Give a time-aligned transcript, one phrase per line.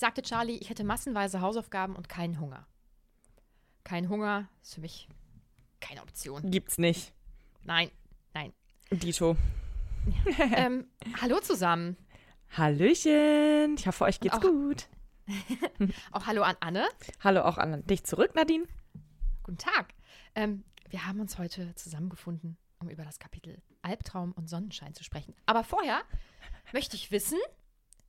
[0.00, 2.66] Ich sagte Charlie, ich hätte massenweise Hausaufgaben und keinen Hunger.
[3.84, 5.10] Kein Hunger ist für mich
[5.78, 6.50] keine Option.
[6.50, 7.12] Gibt's nicht.
[7.64, 7.90] Nein,
[8.32, 8.54] nein.
[8.90, 9.36] Dito.
[10.54, 10.86] ähm,
[11.20, 11.98] hallo zusammen.
[12.56, 13.74] Hallöchen.
[13.76, 14.88] Ich hoffe, euch geht's auch- gut.
[16.12, 16.88] Auch hallo an Anne.
[17.22, 18.64] Hallo auch an dich zurück, Nadine.
[19.42, 19.92] Guten Tag.
[20.34, 25.34] Ähm, wir haben uns heute zusammengefunden, um über das Kapitel Albtraum und Sonnenschein zu sprechen.
[25.44, 26.00] Aber vorher
[26.72, 27.36] möchte ich wissen,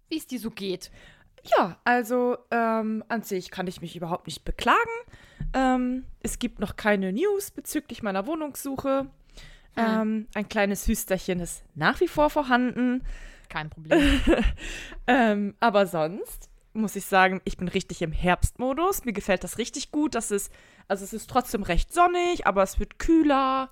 [0.07, 0.89] wie es dir so geht.
[1.43, 4.77] Ja, also ähm, an sich kann ich mich überhaupt nicht beklagen.
[5.53, 9.07] Ähm, es gibt noch keine News bezüglich meiner Wohnungssuche.
[9.77, 13.03] Ähm, ein kleines Hüsterchen ist nach wie vor vorhanden.
[13.49, 14.21] Kein Problem.
[15.07, 19.03] Ähm, aber sonst muss ich sagen, ich bin richtig im Herbstmodus.
[19.03, 20.15] Mir gefällt das richtig gut.
[20.15, 20.53] Das ist,
[20.87, 23.69] also es ist trotzdem recht sonnig, aber es wird kühler.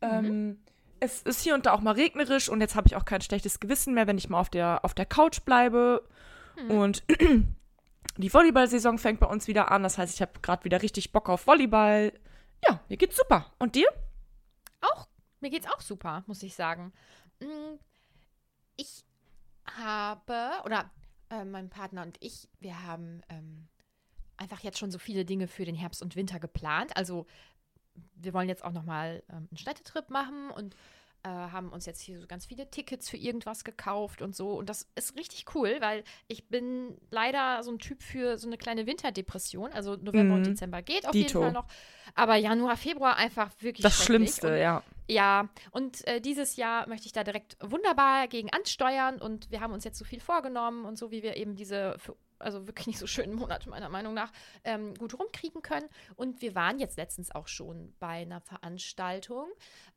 [0.00, 0.58] Ähm,
[1.00, 3.60] es ist hier und da auch mal regnerisch und jetzt habe ich auch kein schlechtes
[3.60, 6.02] Gewissen mehr, wenn ich mal auf der, auf der Couch bleibe.
[6.68, 7.02] Und
[8.16, 9.82] die Volleyball-Saison fängt bei uns wieder an.
[9.82, 12.12] Das heißt, ich habe gerade wieder richtig Bock auf Volleyball.
[12.66, 13.52] Ja, mir geht's super.
[13.58, 13.88] Und dir?
[14.80, 15.08] auch,
[15.40, 16.92] mir geht's auch super, muss ich sagen.
[17.40, 17.78] Mm,
[18.76, 19.04] Ich
[19.76, 20.90] habe, oder
[21.30, 23.68] äh, mein Partner und ich, wir haben ähm,
[24.36, 26.96] einfach jetzt schon so viele Dinge für den Herbst und Winter geplant.
[26.96, 27.26] Also
[28.14, 30.76] wir wollen jetzt auch nochmal ähm, einen Städtetrip machen und
[31.28, 34.52] äh, haben uns jetzt hier so ganz viele Tickets für irgendwas gekauft und so.
[34.58, 38.56] Und das ist richtig cool, weil ich bin leider so ein Typ für so eine
[38.56, 39.72] kleine Winterdepression.
[39.72, 40.44] Also November und Mhm.
[40.44, 41.40] Dezember geht auf Dito.
[41.40, 41.66] jeden Fall noch.
[42.14, 44.02] Aber Januar, Februar einfach wirklich Das.
[44.04, 44.82] Schlimmste, Und ja.
[45.08, 49.72] ja, und äh, dieses Jahr möchte ich da direkt wunderbar gegen ansteuern und wir haben
[49.72, 52.98] uns jetzt so viel vorgenommen und so, wie wir eben diese, für, also wirklich nicht
[52.98, 54.32] so schönen Monate meiner Meinung nach,
[54.64, 55.88] ähm, gut rumkriegen können.
[56.16, 59.48] Und wir waren jetzt letztens auch schon bei einer Veranstaltung.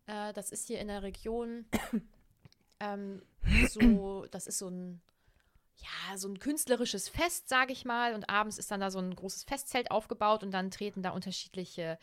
[0.07, 1.65] Äh, das ist hier in der Region
[2.79, 3.21] ähm,
[3.69, 5.01] so, das ist so ein
[5.81, 8.13] ja, so ein künstlerisches Fest, sage ich mal.
[8.13, 11.97] Und abends ist dann da so ein großes Festzelt aufgebaut und dann treten da unterschiedliche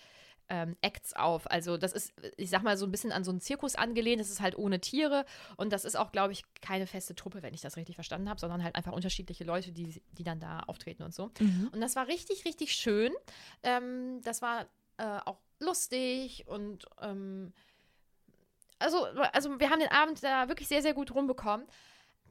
[0.48, 1.50] ähm, Acts auf.
[1.50, 4.20] Also das ist, ich sag mal, so ein bisschen an so einen Zirkus angelehnt.
[4.20, 5.24] Das ist halt ohne Tiere
[5.56, 8.40] und das ist auch, glaube ich, keine feste Truppe, wenn ich das richtig verstanden habe,
[8.40, 11.30] sondern halt einfach unterschiedliche Leute, die, die dann da auftreten und so.
[11.72, 13.12] Und das war richtig, richtig schön.
[13.62, 14.66] Ähm, das war
[14.98, 17.52] äh, auch lustig und ähm,
[18.78, 21.66] also, also wir haben den Abend da wirklich sehr, sehr gut rumbekommen.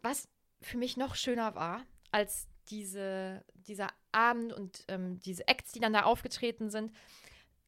[0.01, 0.29] Was
[0.61, 5.93] für mich noch schöner war als diese, dieser Abend und ähm, diese Acts, die dann
[5.93, 6.91] da aufgetreten sind.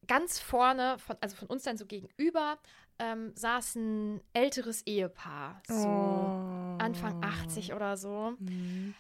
[0.10, 2.58] Ganz vorne, von, also von uns dann so gegenüber,
[2.98, 6.78] ähm, saß ein älteres Ehepaar, so Oh.
[6.80, 8.34] Anfang 80 oder so.
[8.40, 8.96] Mhm.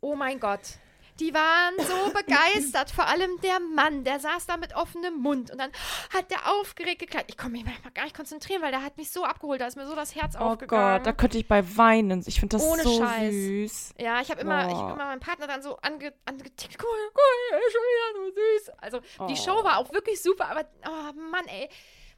[0.00, 0.78] Oh mein Gott.
[1.20, 5.58] Die waren so begeistert, vor allem der Mann, der saß da mit offenem Mund und
[5.58, 5.70] dann
[6.14, 7.26] hat der aufgeregt geklappt.
[7.28, 9.76] Ich konnte mich manchmal gar nicht konzentrieren, weil der hat mich so abgeholt, da ist
[9.76, 10.98] mir so das Herz Oh aufgegangen.
[10.98, 12.22] Gott, da könnte ich bei weinen.
[12.26, 13.32] Ich finde das Ohne so Scheiß.
[13.32, 13.94] süß.
[13.98, 14.82] Ja, ich habe immer, ich Boah.
[14.88, 16.78] hab immer meinen Partner dann so ange, angetickt.
[16.78, 18.78] Guck mal, guck mal, er ist schon wieder so süß.
[18.78, 19.44] Also, die Oh.
[19.44, 21.68] Show war auch wirklich super, aber, oh Mann, ey.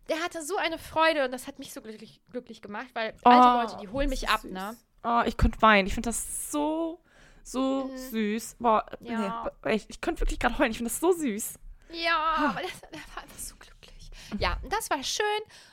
[0.09, 3.49] Der hatte so eine Freude und das hat mich so glücklich, glücklich gemacht, weil alte
[3.49, 4.51] Oh, Leute, die holen mich ab, süß.
[4.51, 4.77] ne?
[5.05, 5.87] Oh, ich könnte weinen.
[5.87, 7.01] Ich finde das so,
[7.45, 7.97] so Mhm.
[7.97, 8.57] süß.
[8.59, 9.51] Boah, Ja.
[9.65, 10.71] nee, ich, ich könnte wirklich gerade heulen.
[10.71, 11.55] Ich finde das so süß.
[11.93, 12.17] Ja,
[12.51, 14.11] aber das, der war einfach so glücklich.
[14.39, 15.25] Ja, das war schön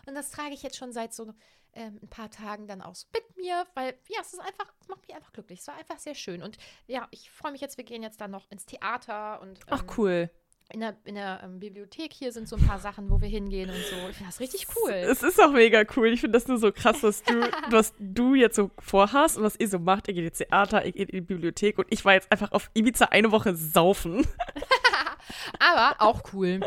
[0.08, 1.34] und das trage ich jetzt schon seit so
[1.74, 4.88] ähm, ein paar Tagen dann auch so mit mir, weil ja, es ist einfach, es
[4.88, 5.60] macht mich einfach glücklich.
[5.60, 8.31] Es war einfach sehr schön und ja, ich freue mich jetzt, wir gehen jetzt dann
[8.31, 10.30] noch ins Theater und Ach, ähm, cool.
[10.69, 13.69] In der, in der ähm, Bibliothek hier sind so ein paar Sachen, wo wir hingehen
[13.69, 13.96] und so.
[14.10, 14.92] Ich finde das richtig cool.
[14.92, 16.08] Es ist auch mega cool.
[16.08, 17.34] Ich finde das nur so krass, was du,
[17.69, 20.08] was du jetzt so vorhast und was ihr so macht.
[20.08, 22.69] Ihr geht ins Theater, ihr geht in die Bibliothek und ich war jetzt einfach auf
[22.74, 24.28] Ibiza eine Woche saufen.
[25.60, 26.60] Aber auch cool.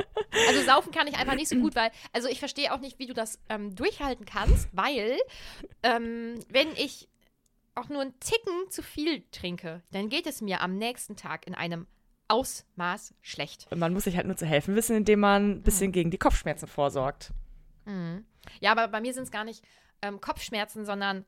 [0.49, 3.07] Also saufen kann ich einfach nicht so gut, weil, also ich verstehe auch nicht, wie
[3.07, 5.19] du das ähm, durchhalten kannst, weil
[5.83, 7.09] ähm, wenn ich
[7.75, 11.55] auch nur einen Ticken zu viel trinke, dann geht es mir am nächsten Tag in
[11.55, 11.87] einem
[12.31, 13.67] Ausmaß schlecht.
[13.71, 16.19] Und man muss sich halt nur zu helfen wissen, indem man ein bisschen gegen die
[16.19, 17.33] Kopfschmerzen vorsorgt.
[17.85, 18.25] Mhm.
[18.61, 19.65] Ja, aber bei mir sind es gar nicht
[20.03, 21.25] ähm, Kopfschmerzen, sondern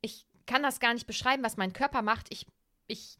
[0.00, 2.26] ich kann das gar nicht beschreiben, was mein Körper macht.
[2.30, 2.46] Ich,
[2.86, 3.16] ich,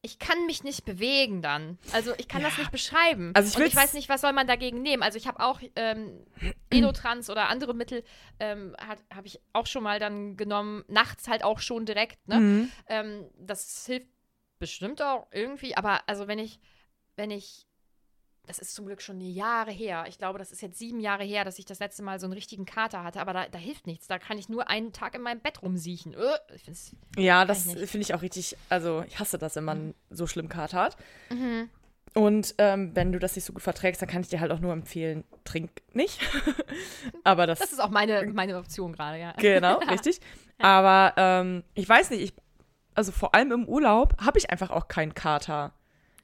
[0.00, 1.78] ich kann mich nicht bewegen dann.
[1.92, 2.60] Also ich kann das Ja.
[2.60, 3.32] nicht beschreiben.
[3.34, 5.02] Also ich Und ich weiß nicht, was soll man dagegen nehmen.
[5.02, 6.24] Also ich habe auch ähm,
[6.70, 8.04] Elotrans oder andere Mittel
[8.38, 8.74] ähm,
[9.12, 10.84] habe ich auch schon mal dann genommen.
[10.88, 12.26] Nachts halt auch schon direkt.
[12.28, 12.40] Ne?
[12.40, 12.72] Mhm.
[12.86, 14.08] Ähm, das hilft
[14.58, 16.58] bestimmt auch irgendwie, aber also wenn ich,
[17.16, 17.66] wenn ich,
[18.46, 20.04] das ist zum Glück schon Jahre her.
[20.08, 22.32] Ich glaube, das ist jetzt sieben Jahre her, dass ich das letzte Mal so einen
[22.32, 24.06] richtigen Kater hatte, aber da, da hilft nichts.
[24.06, 26.14] Da kann ich nur einen Tag in meinem Bett rumsiechen.
[26.14, 26.38] Äh,
[27.16, 28.56] Ja, das finde ich auch richtig.
[28.68, 30.96] Also, ich hasse das, wenn man so schlimm Kater hat.
[31.30, 31.68] mhm.
[32.14, 34.60] Und ähm, wenn du das nicht so gut verträgst, dann kann ich dir halt auch
[34.60, 36.18] nur empfehlen, trink nicht.
[37.24, 39.32] Aber das, Das ist auch meine, meine Option gerade, ja.
[39.32, 40.20] genau, richtig.
[40.56, 42.32] Aber ähm, ich weiß nicht, ich,
[42.96, 45.72] also vor allem im Urlaub habe ich einfach auch keinen Kater.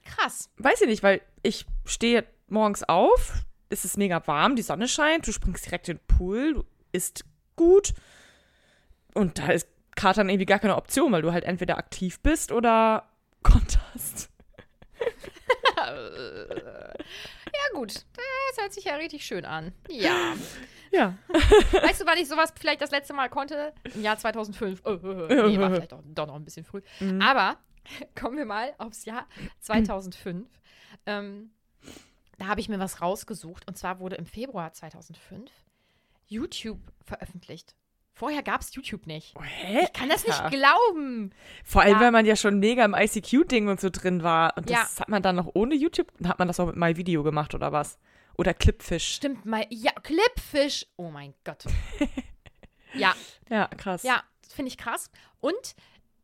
[0.04, 0.50] Krass.
[0.56, 5.26] Weiß ich nicht, weil ich stehe morgens auf, es ist mega warm, die Sonne scheint,
[5.26, 7.24] du springst direkt in den Pool, du isst
[7.56, 7.94] gut.
[9.14, 13.08] Und da ist Katern irgendwie gar keine Option, weil du halt entweder aktiv bist oder
[13.42, 14.30] konterst.
[17.54, 17.94] Ja, gut.
[17.94, 19.72] Das hört sich ja richtig schön an.
[19.88, 20.34] Ja.
[20.90, 21.16] Ja.
[21.28, 23.72] Weißt du, wann ich sowas vielleicht das letzte Mal konnte?
[23.94, 24.82] Im Jahr 2005.
[24.84, 25.48] Äh, äh, äh.
[25.48, 26.82] Nee, war vielleicht doch, doch noch ein bisschen früh.
[27.20, 27.56] Aber
[28.20, 29.26] kommen wir mal aufs Jahr
[29.60, 30.46] 2005.
[31.06, 31.50] ähm,
[32.38, 33.66] da habe ich mir was rausgesucht.
[33.68, 35.50] Und zwar wurde im Februar 2005
[36.26, 37.74] YouTube veröffentlicht.
[38.14, 39.34] Vorher gab es YouTube nicht.
[39.40, 39.84] Hä?
[39.84, 41.30] Ich kann das nicht glauben.
[41.64, 42.00] Vor allem, Ja.
[42.00, 44.56] weil man ja schon mega im ICQ-Ding und so drin war.
[44.56, 44.80] Und Ja.
[44.82, 47.72] das hat man dann noch ohne YouTube, hat man das auch mit MyVideo gemacht oder
[47.72, 47.98] was?
[48.36, 49.14] Oder Clipfish.
[49.14, 49.64] Stimmt mal.
[49.70, 50.86] Ja, Clipfish.
[50.96, 51.64] Oh mein Gott.
[52.94, 53.14] ja,
[53.48, 54.02] Ja, krass.
[54.02, 55.10] Ja, finde ich krass.
[55.40, 55.74] Und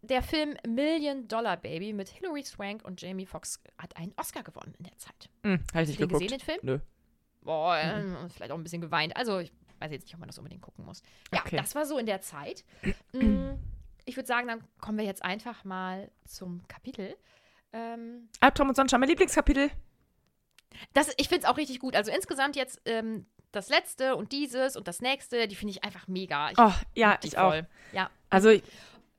[0.02, 4.74] der Film Million Dollar Baby mit Hilary Swank und Jamie Foxx hat einen Oscar gewonnen
[4.78, 5.28] in der Zeit.
[5.42, 6.22] Hm, hab ich Hast nicht du den geguckt.
[6.24, 6.58] gesehen, den Film?
[6.62, 6.78] Nö.
[7.42, 9.16] Boah, äh, vielleicht auch ein bisschen geweint.
[9.16, 11.02] Also, ich weiß jetzt nicht, ob man das unbedingt gucken muss.
[11.32, 11.56] Ja, Okay.
[11.56, 12.64] das war so in der Zeit.
[13.12, 13.52] Mm,
[14.04, 17.14] Ich würde sagen, dann kommen wir jetzt einfach mal zum Kapitel.
[17.72, 19.70] Ähm, Albtraum und Sonnenschein, mein Lieblingskapitel.
[20.94, 21.94] das, ich finde es auch richtig gut.
[21.96, 26.06] Also insgesamt jetzt ähm, das letzte und dieses und das nächste, die finde ich einfach
[26.08, 26.50] mega.
[26.50, 27.50] Ich Oh, ja, ich auch.
[27.50, 27.66] voll.
[27.92, 28.62] Ja, Also, ich,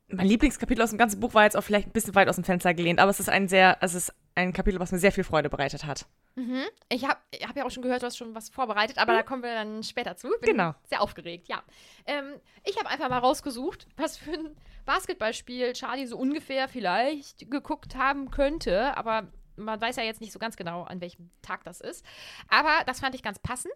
[0.07, 2.44] mein Lieblingskapitel aus dem ganzen Buch war jetzt auch vielleicht ein bisschen weit aus dem
[2.44, 5.23] Fenster gelehnt, aber es ist ein sehr, es ist ein Kapitel, was mir sehr viel
[5.23, 6.07] Freude bereitet hat.
[6.40, 6.64] Mhm.
[6.90, 9.44] Ich habe hab ja auch schon gehört, du hast schon was vorbereitet, aber da kommen
[9.44, 10.30] wir dann später zu.
[10.42, 10.74] Bin Genau.
[10.86, 11.62] Sehr aufgeregt, ja.
[12.06, 14.56] Ähm, ich habe einfach mal rausgesucht, was für ein
[14.86, 19.28] Basketballspiel Charlie so ungefähr vielleicht geguckt haben könnte, aber
[19.58, 22.06] man weiß ja jetzt nicht so ganz genau, an welchem Tag das ist.
[22.48, 23.74] Aber das fand ich ganz passend.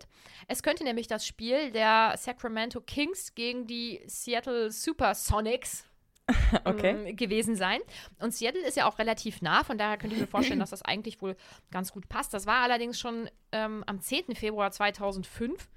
[0.48, 5.86] Es könnte nämlich das Spiel der Sacramento Kings gegen die Seattle Supersonics
[6.65, 7.09] Okay.
[7.09, 7.79] ähm, gewesen sein.
[8.19, 10.81] Und Seattle ist ja auch relativ nah, von daher könnte ich mir vorstellen, dass das
[10.81, 11.35] eigentlich wohl
[11.71, 12.33] ganz gut passt.
[12.33, 14.35] Das war allerdings schon ähm, am 10.
[14.35, 15.69] Februar 2005.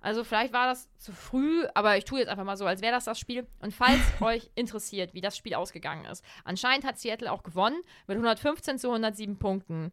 [0.00, 2.92] Also vielleicht war das zu früh, aber ich tue jetzt einfach mal so, als wäre
[2.92, 3.46] das das Spiel.
[3.60, 6.24] Und falls euch interessiert, wie das Spiel ausgegangen ist.
[6.44, 9.92] Anscheinend hat Seattle auch gewonnen mit 115 zu 107 Punkten.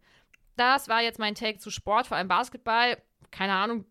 [0.55, 3.01] Das war jetzt mein Take zu Sport, vor allem Basketball.
[3.31, 3.85] Keine Ahnung,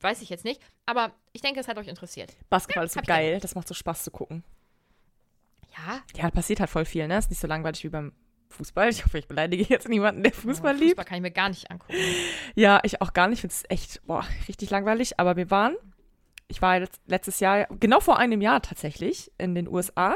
[0.00, 0.60] weiß ich jetzt nicht.
[0.84, 2.36] Aber ich denke, es hat euch interessiert.
[2.50, 4.44] Basketball ist so geil, das macht so Spaß zu gucken.
[5.76, 7.18] Ja, Ja, passiert halt voll viel, ne?
[7.18, 8.12] Ist nicht so langweilig wie beim
[8.48, 8.88] Fußball.
[8.88, 10.90] Ich hoffe, ich beleidige jetzt niemanden, der Fußball liebt.
[10.90, 11.94] Fußball kann ich mir gar nicht angucken.
[12.54, 13.38] Ja, ich auch gar nicht.
[13.38, 15.18] Ich finde es echt, boah, richtig langweilig.
[15.18, 15.76] Aber wir waren,
[16.48, 20.14] ich war letzt- letztes Jahr, genau vor einem Jahr tatsächlich, in den USA.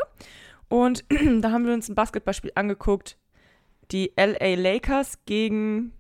[0.69, 1.05] Und
[1.41, 3.17] da haben wir uns ein Basketballspiel angeguckt.
[3.91, 5.93] die LA Lakers gegen.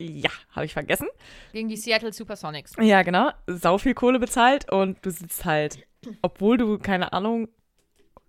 [0.00, 1.08] Ja, habe ich vergessen.
[1.52, 2.74] Gegen die Seattle Supersonics.
[2.80, 3.30] Ja, genau.
[3.48, 5.84] Sau viel Kohle bezahlt und du sitzt halt,
[6.22, 7.48] obwohl du, keine Ahnung,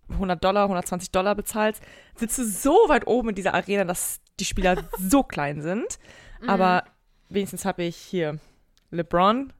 [0.09, 1.81] 100 Dollar, 120 Dollar bezahlst,
[2.15, 5.99] sitzt du so weit oben in dieser Arena, dass die Spieler so klein sind.
[6.47, 6.83] Aber
[7.29, 8.39] wenigstens habe ich hier
[8.91, 9.51] LeBron.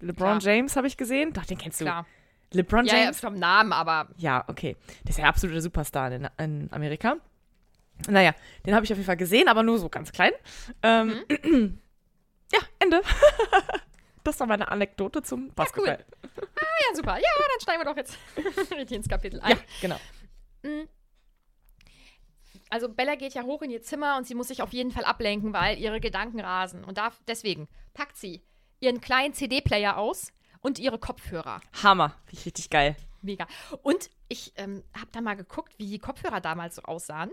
[0.00, 0.54] LeBron Klar.
[0.54, 1.32] James habe ich gesehen.
[1.32, 1.84] Doch, den kennst du.
[1.84, 2.06] Klar.
[2.52, 3.20] LeBron Ja, ja, James?
[3.20, 4.76] vom Namen, aber Ja, okay.
[5.04, 7.16] Der ist ja der absolute Superstar in, in Amerika.
[8.08, 10.32] Naja, den habe ich auf jeden Fall gesehen, aber nur so ganz klein.
[10.82, 11.78] Ähm, Mhm.
[12.52, 13.00] ja, Ende.
[14.26, 16.04] das war meine Anekdote zum Basketball.
[16.36, 17.16] ja, super.
[17.16, 18.18] Ja, dann steigen wir doch jetzt
[18.76, 19.56] richtig ins Kapitel ein.
[19.56, 19.96] Ja, genau.
[22.68, 25.04] Also Bella geht ja hoch in ihr Zimmer und sie muss sich auf jeden Fall
[25.04, 26.84] ablenken, weil ihre Gedanken rasen.
[26.84, 28.42] Und darf, deswegen packt sie
[28.80, 31.60] ihren kleinen CD-Player aus und ihre Kopfhörer.
[31.82, 32.16] Hammer.
[32.44, 32.96] Richtig geil.
[33.22, 33.46] Mega.
[33.82, 37.30] Und ich ähm, habe da mal geguckt, wie die Kopfhörer damals so aussahen.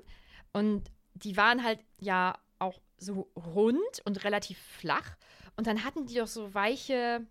[0.51, 5.17] Und die waren halt ja auch so rund und relativ flach.
[5.55, 7.21] Und dann hatten die doch so weiche,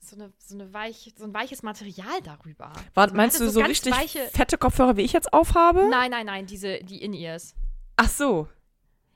[0.00, 2.72] so eine, so eine weiche, so ein weiches Material darüber.
[2.94, 5.88] War, Also meinst du so ganz richtig weiche- fette Kopfhörer, wie ich jetzt aufhabe?
[5.90, 7.54] Nein, nein, nein, diese, die In-Ears.
[7.96, 8.48] Ach so.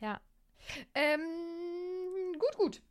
[0.01, 0.21] Ja.
[0.95, 1.21] Ähm,
[2.39, 2.83] gut, gut.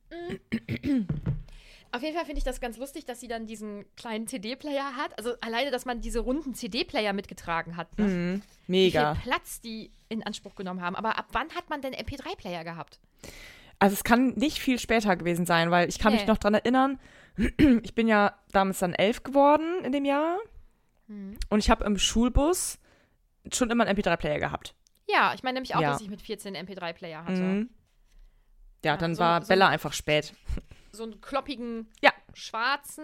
[1.91, 5.17] Auf jeden Fall finde ich das ganz lustig, dass sie dann diesen kleinen CD-Player hat.
[5.17, 7.97] Also alleine, dass man diese runden CD-Player mitgetragen hat.
[7.97, 8.05] Ne?
[8.05, 8.41] Mhm.
[8.67, 9.15] Wie Mega.
[9.15, 10.95] viel Platz die in Anspruch genommen haben.
[10.95, 12.99] Aber ab wann hat man denn MP3-Player gehabt?
[13.79, 16.19] Also es kann nicht viel später gewesen sein, weil ich kann Nee.
[16.19, 16.99] mich noch dran erinnern,
[17.83, 20.37] ich bin ja damals dann elf geworden in dem Jahr
[21.07, 21.37] Hm.
[21.49, 22.79] und ich habe im Schulbus
[23.53, 24.73] schon immer einen MP3-Player gehabt.
[25.07, 25.91] Ja, ich meine nämlich auch, Ja.
[25.91, 27.41] dass ich mit 14 MP3-Player hatte.
[27.41, 27.69] Mhm.
[28.83, 30.33] Ja, Ja, dann so- war so- Bella einfach spät.
[30.91, 32.11] So einen kloppigen Ja.
[32.33, 33.03] schwarzen.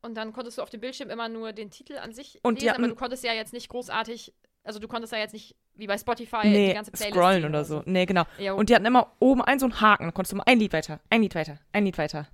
[0.00, 2.74] Und dann konntest du auf dem Bildschirm immer nur den Titel an sich Und lesen,
[2.76, 4.32] aber du konntest ja jetzt nicht großartig,
[4.64, 7.64] also du konntest ja jetzt nicht wie bei Spotify nee, die ganze Playlist scrollen oder
[7.64, 7.82] so.
[7.86, 8.24] Nee, genau.
[8.38, 10.04] Ja, Und die hatten immer oben einen so einen Haken.
[10.06, 12.26] Da konntest du mal ein Lied weiter, ein Lied weiter, ein Lied weiter.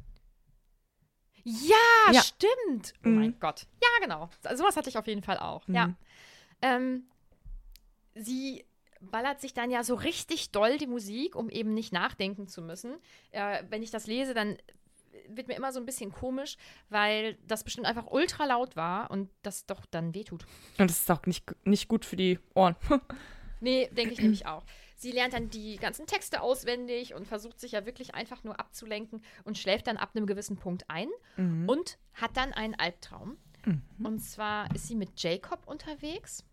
[1.45, 2.23] Ja, Ja.
[2.23, 2.93] stimmt.
[3.05, 3.19] Oh Mhm.
[3.19, 3.67] mein Gott.
[3.83, 4.29] Ja, genau.
[4.43, 5.63] So- Sowas hatte ich auf jeden Fall auch.
[5.69, 5.89] Ja.
[5.89, 5.97] Mhm.
[6.63, 7.03] Ähm,
[8.15, 8.65] sie
[9.01, 12.97] ballert sich dann ja so richtig doll die Musik, um eben nicht nachdenken zu müssen.
[13.31, 14.59] Äh, wenn ich das lese, dann
[15.37, 16.57] wird mir immer so ein bisschen komisch,
[16.89, 20.45] weil das bestimmt einfach ultra laut war und das doch dann wehtut.
[20.79, 22.77] Und das ist auch nicht, nicht gut für die Ohren.
[23.63, 24.65] Nee, denke ich nämlich auch.
[24.97, 29.23] Sie lernt dann die ganzen Texte auswendig und versucht sich ja wirklich einfach nur abzulenken
[29.45, 31.09] und schläft dann ab einem gewissen Punkt ein
[31.67, 33.37] und hat dann einen Albtraum.
[34.03, 36.45] Und zwar ist sie mit Jacob unterwegs,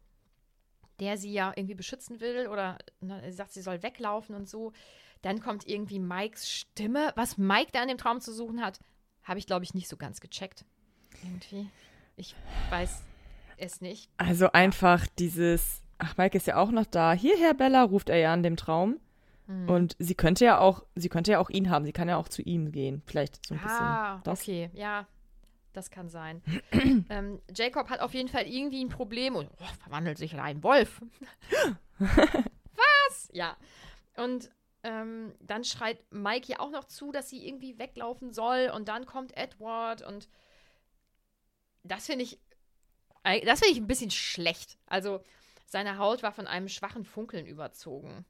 [1.00, 4.74] der sie ja irgendwie beschützen will oder ne, sagt, sie soll weglaufen und so.
[5.28, 7.12] Dann kommt irgendwie Mikes Stimme.
[7.18, 8.80] Was Mike da in dem Traum zu suchen hat,
[9.24, 10.64] habe ich, glaube ich, nicht so ganz gecheckt.
[11.22, 11.70] Irgendwie.
[12.16, 12.34] Ich
[12.70, 13.04] weiß
[13.58, 14.10] es nicht.
[14.16, 17.12] Also einfach dieses, ach, Mike ist ja auch noch da.
[17.12, 19.02] Hierher, Bella, ruft er ja in dem Traum.
[19.48, 19.70] Mhm.
[19.70, 21.84] Und sie könnte ja auch, sie könnte ja auch ihn haben.
[21.84, 23.02] Sie kann ja auch zu ihm gehen.
[23.06, 23.84] Vielleicht so ein bisschen.
[23.84, 24.44] Ah, das.
[24.44, 25.08] okay, ja,
[25.74, 26.42] das kann sein.
[27.10, 30.64] ähm, Jacob hat auf jeden Fall irgendwie ein Problem und oh, verwandelt sich in einen
[30.64, 31.02] Wolf.
[32.00, 33.30] Was?
[33.34, 33.58] Ja.
[34.16, 34.50] Und
[34.88, 39.06] ähm, dann schreit Mike ja auch noch zu, dass sie irgendwie weglaufen soll und dann
[39.06, 40.30] kommt Edward und
[41.84, 42.40] das finde ich,
[43.24, 44.78] das finde ich ein bisschen schlecht.
[44.86, 45.22] Also
[45.66, 48.26] seine Haut war von einem schwachen Funkeln überzogen.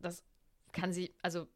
[0.00, 0.24] Das
[0.72, 1.46] kann sie, also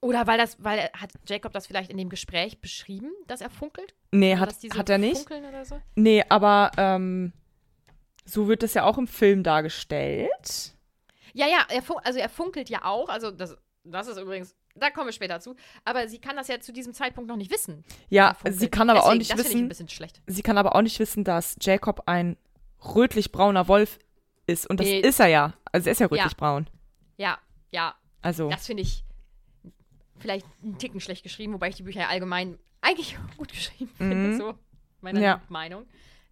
[0.00, 3.94] oder weil das, weil hat Jacob das vielleicht in dem Gespräch beschrieben, dass er funkelt?
[4.10, 5.16] Nee, hat, hat er nicht.
[5.16, 5.80] Funkeln oder so?
[5.94, 7.32] Nee, aber ähm,
[8.26, 10.76] so wird es ja auch im Film dargestellt.
[11.34, 13.08] Ja, ja, er also er funkelt ja auch.
[13.08, 15.54] Also das, das ist übrigens, da kommen wir später zu.
[15.84, 17.84] Aber sie kann das ja zu diesem Zeitpunkt noch nicht wissen.
[18.10, 20.22] Ja, sie kann aber auch Deswegen, nicht das finde ich ein wissen, bisschen schlecht.
[20.26, 22.36] sie kann aber auch nicht wissen, dass Jacob ein
[22.84, 23.98] rötlich-brauner Wolf
[24.46, 24.68] ist.
[24.68, 25.00] Und das Nee.
[25.00, 25.52] ist er ja.
[25.72, 26.10] Also er ist ja Ja.
[26.10, 26.68] rötlich-braun.
[27.16, 27.38] Ja,
[27.70, 29.04] ja, Also, das finde ich
[30.18, 34.16] vielleicht einen Ticken schlecht geschrieben, wobei ich die Bücher ja allgemein eigentlich gut geschrieben finde,
[34.16, 34.38] Mhm.
[34.38, 34.54] so
[35.00, 35.40] meine Ja.
[35.48, 35.86] Meinung.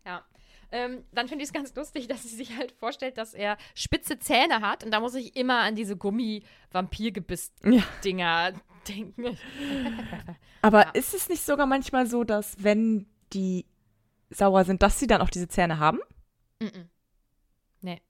[0.04, 0.24] Ja.
[0.72, 4.18] Ähm, dann finde ich es ganz lustig, dass sie sich halt vorstellt, dass er spitze
[4.20, 5.98] Zähne hat und da muss ich immer an diese ja.
[5.98, 8.52] Gummi-Vampir-Gebiss-Dinger
[8.88, 9.36] denken.
[10.62, 10.90] Aber Ja.
[10.92, 13.66] ist es nicht sogar manchmal so, dass wenn die
[14.30, 15.98] sauer sind, dass sie dann auch diese Zähne haben?
[16.60, 16.88] Mhm.
[17.80, 18.00] Nee.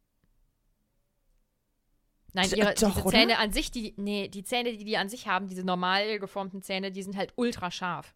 [2.32, 3.18] Nein, ihre, doch, diese oder?
[3.18, 6.62] Zähne an sich, die, nee, die Zähne, die die an sich haben, diese normal geformten
[6.62, 8.14] Zähne, die sind halt ultra scharf.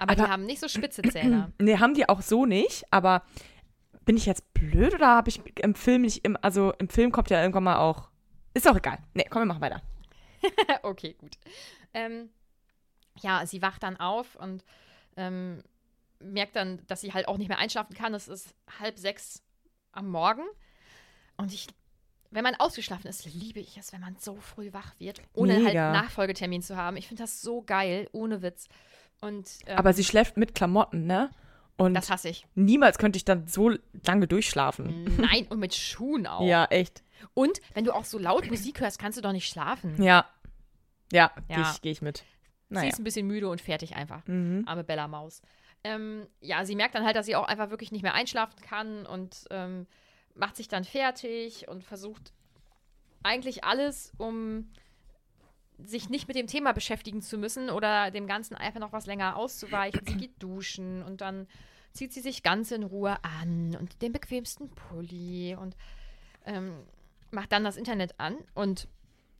[0.00, 1.52] Aber, die Aber- haben nicht so spitze Zähne.
[1.60, 3.22] Nee, haben die auch so nicht, aber
[4.04, 7.30] bin ich jetzt blöd oder habe ich im Film nicht im, also im Film kommt
[7.30, 8.08] ja irgendwann mal auch.
[8.54, 8.98] Ist auch egal.
[9.14, 9.82] Nee, komm, wir machen weiter.
[10.82, 11.36] okay, gut.
[11.94, 12.30] Ähm,
[13.20, 14.64] ja, sie wacht dann auf und
[15.16, 15.62] ähm,
[16.18, 18.14] merkt dann, dass sie halt auch nicht mehr einschlafen kann.
[18.14, 19.42] Es ist halb sechs
[19.92, 20.42] am Morgen.
[21.36, 21.66] und ich,
[22.30, 25.64] wenn man ausgeschlafen ist, liebe ich es, wenn man so früh wach wird, ohne halt
[25.64, 25.92] Mega.
[25.92, 26.96] Nachfolgetermin zu haben.
[26.96, 28.68] Ich finde das so geil, ohne Witz.
[29.20, 31.30] Und ähm, Aber sie schläft mit Klamotten, ne?
[31.76, 32.46] Und das hasse ich.
[32.54, 33.72] niemals könnte ich dann so
[34.06, 35.16] lange durchschlafen.
[35.18, 36.46] Nein, und mit Schuhen auch.
[36.46, 37.02] Ja, echt.
[37.34, 40.02] Und wenn du auch so laut Musik hörst, kannst du doch nicht schlafen.
[40.02, 40.26] Ja.
[41.12, 41.56] Ja, Ja.
[41.56, 42.18] gehe ich, geh ich mit.
[42.68, 42.88] Sie Naja.
[42.88, 44.26] ist ein bisschen müde und fertig einfach.
[44.26, 44.64] Mhm.
[44.66, 45.42] Arme Bella Maus.
[45.82, 49.06] Ähm, ja, sie merkt dann halt, dass sie auch einfach wirklich nicht mehr einschlafen kann
[49.06, 49.86] und ähm,
[50.34, 52.32] macht sich dann fertig und versucht
[53.22, 54.70] eigentlich alles, um
[55.86, 59.36] sich nicht mit dem Thema beschäftigen zu müssen oder dem Ganzen einfach noch was länger
[59.36, 60.00] auszuweichen.
[60.06, 61.46] Sie geht duschen und dann
[61.92, 65.76] zieht sie sich ganz in Ruhe an und den bequemsten Pulli und
[66.46, 66.72] ähm,
[67.30, 68.88] macht dann das Internet an und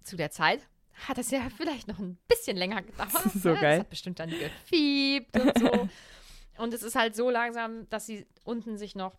[0.03, 0.67] zu der Zeit
[1.09, 3.11] hat es ja vielleicht noch ein bisschen länger gedauert.
[3.35, 3.61] So ne?
[3.61, 3.71] geil.
[3.71, 5.89] Das hat bestimmt dann gefiebt und so.
[6.59, 9.15] und es ist halt so langsam, dass sie unten sich noch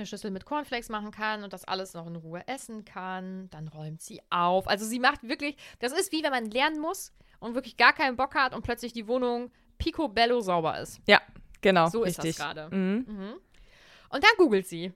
[0.00, 3.48] eine Schüssel mit Cornflakes machen kann und das alles noch in Ruhe essen kann.
[3.50, 4.66] Dann räumt sie auf.
[4.66, 8.16] Also sie macht wirklich, das ist wie wenn man lernen muss und wirklich gar keinen
[8.16, 11.00] Bock hat und plötzlich die Wohnung picobello sauber ist.
[11.06, 11.20] Ja,
[11.60, 11.88] genau.
[11.88, 12.44] So ist das richtig.
[12.44, 12.74] gerade.
[12.74, 13.04] Mhm.
[13.06, 13.32] Mhm.
[14.10, 14.92] Und dann googelt sie.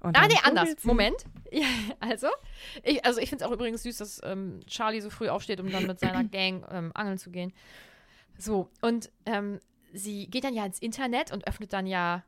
[0.00, 0.70] Und Ah, nee, anders.
[0.78, 0.86] sie.
[0.86, 1.24] Moment.
[1.52, 1.66] Ja,
[1.98, 2.28] also,
[2.84, 5.68] ich, also ich finde es auch übrigens süß, dass ähm, Charlie so früh aufsteht, um
[5.68, 7.52] dann mit seiner Gang ähm, angeln zu gehen.
[8.38, 9.58] So, und ähm,
[9.92, 12.22] sie geht dann ja ins Internet und öffnet dann ja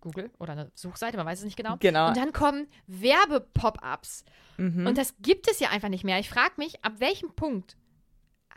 [0.00, 1.76] Google oder eine Suchseite, man weiß es nicht genau.
[1.80, 2.08] Genau.
[2.08, 4.24] Und dann kommen Werbe-Pop-Ups.
[4.56, 4.86] Mhm.
[4.86, 6.18] Und das gibt es ja einfach nicht mehr.
[6.18, 7.76] Ich frage mich, ab welchem Punkt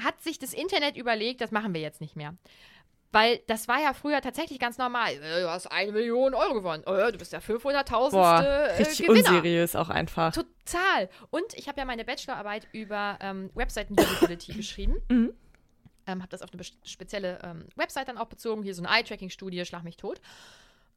[0.02, 2.36] hat sich das Internet überlegt, das machen wir jetzt nicht mehr?
[3.12, 5.12] Weil das war ja früher tatsächlich ganz normal.
[5.14, 6.84] Äh, Du hast eine Million Euro gewonnen.
[6.88, 8.10] Äh, Du bist der 500.000.
[8.10, 9.30] Boah, äh, richtig Gewinner.
[9.30, 10.34] unseriös auch einfach.
[10.34, 11.10] Total.
[11.30, 14.96] Und ich habe ja meine Bachelorarbeit über ähm, Webseiten-Usability geschrieben.
[15.10, 15.32] Mhm.
[16.08, 18.64] Ähm, habe das auf eine spezielle ähm, Website dann auch bezogen.
[18.64, 20.20] Hier so eine Eye-Tracking-Studie, schlag mich tot.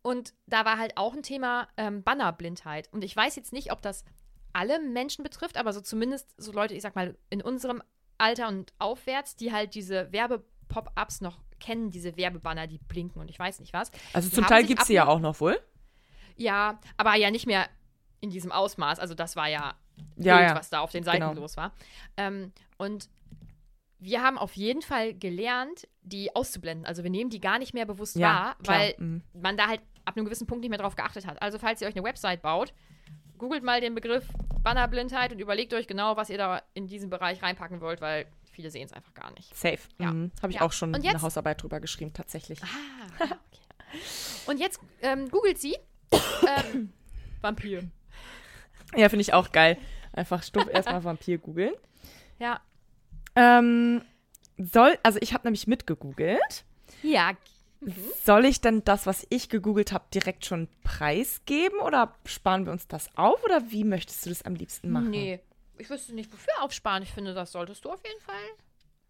[0.07, 2.89] Und da war halt auch ein Thema ähm, Bannerblindheit.
[2.93, 4.05] Und ich weiß jetzt nicht, ob das
[4.53, 7.83] alle Menschen betrifft, aber so zumindest so Leute, ich sag mal, in unserem
[8.17, 13.39] Alter und aufwärts, die halt diese Werbe-Pop-Ups noch kennen, diese Werbebanner, die blinken und ich
[13.39, 13.91] weiß nicht was.
[14.13, 15.59] Also Die zum Teil gibt es sie ja auch noch wohl.
[16.37, 17.69] Ja, aber ja nicht mehr
[18.21, 18.99] in diesem Ausmaß.
[19.01, 19.75] Also das war ja
[20.17, 20.55] Ja, wild, ja.
[20.57, 21.33] was da auf den Seiten Genau.
[21.41, 21.73] los war.
[22.17, 23.09] Ähm, und
[23.99, 26.87] wir haben auf jeden Fall gelernt, die auszublenden.
[26.87, 28.79] Also wir nehmen die gar nicht mehr bewusst Ja, wahr, klar.
[28.79, 29.23] weil Mhm.
[29.33, 31.41] man da halt ab einem gewissen Punkt nicht mehr drauf geachtet hat.
[31.43, 32.73] Also falls ihr euch eine Website baut,
[33.39, 34.27] googelt mal den Begriff
[34.63, 38.71] Bannerblindheit und überlegt euch genau, was ihr da in diesen Bereich reinpacken wollt, weil viele
[38.71, 39.55] sehen es einfach gar nicht.
[39.55, 39.79] Safe.
[39.99, 40.11] Ja.
[40.13, 40.33] Mhm.
[40.43, 40.63] Habe ich Ja.
[40.63, 42.61] auch schon eine Hausarbeit drüber geschrieben, tatsächlich.
[42.63, 43.35] Ah, okay.
[44.47, 45.77] Und jetzt ähm, googelt sie
[46.73, 46.93] ähm,
[47.41, 47.85] Vampir.
[48.97, 49.77] Ja, finde ich auch geil.
[50.13, 51.75] Einfach stumpf erstmal Vampir googeln.
[52.39, 52.61] Ja.
[53.35, 54.03] Ähm,
[54.59, 56.65] soll, also ich habe nämlich mitgegoogelt.
[57.03, 57.33] Ja,
[58.25, 62.89] Soll ich denn das, was ich gegoogelt habe, direkt schon preisgeben oder sparen wir uns
[62.89, 65.11] das auf oder wie möchtest du das am liebsten machen?
[65.11, 65.41] Nee,
[65.79, 67.03] ich wüsste nicht, wofür aufsparen.
[67.03, 68.35] Ich finde, das solltest du auf jeden Fall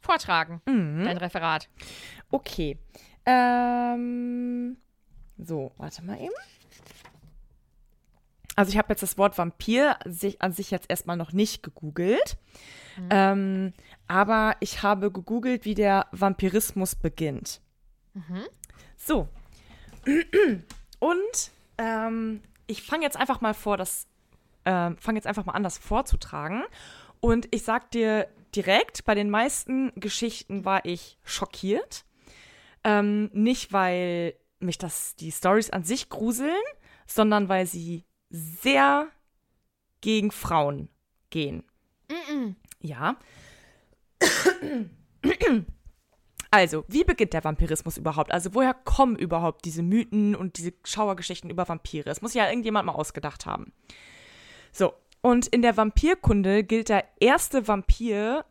[0.01, 1.05] vortragen, Mhm.
[1.05, 1.69] dein Referat.
[2.31, 2.79] Okay.
[3.25, 4.77] Ähm,
[5.39, 6.35] so, warte mal eben.
[8.57, 12.39] Also ich habe jetzt das Wort Vampir sich, an sich jetzt erstmal noch nicht gegoogelt.
[13.11, 13.75] Ähm,
[14.09, 17.61] aber ich habe gegoogelt, wie der Vampirismus beginnt.
[18.97, 19.29] So.
[20.99, 24.07] Und ähm, ich fange jetzt einfach mal vor, das
[24.65, 26.65] ähm, fange jetzt einfach mal an, das vorzutragen.
[27.21, 32.05] Und ich sag dir direkt, bei den meisten Geschichten war ich schockiert.
[32.85, 36.63] Ähm, nicht, weil mich das die Stories an sich gruseln,
[37.07, 39.09] sondern weil sie sehr
[40.01, 40.89] gegen Frauen
[41.31, 41.65] gehen.
[42.81, 43.17] Ja.
[46.57, 48.33] Also, wie beginnt der Vampirismus überhaupt?
[48.33, 52.05] Also, woher kommen überhaupt diese Mythen und diese Schauergeschichten über Vampire?
[52.05, 53.75] Das muss ja irgendjemand mal ausgedacht haben.
[54.73, 58.47] So, und in der Vampirkunde gilt der erste Vampir,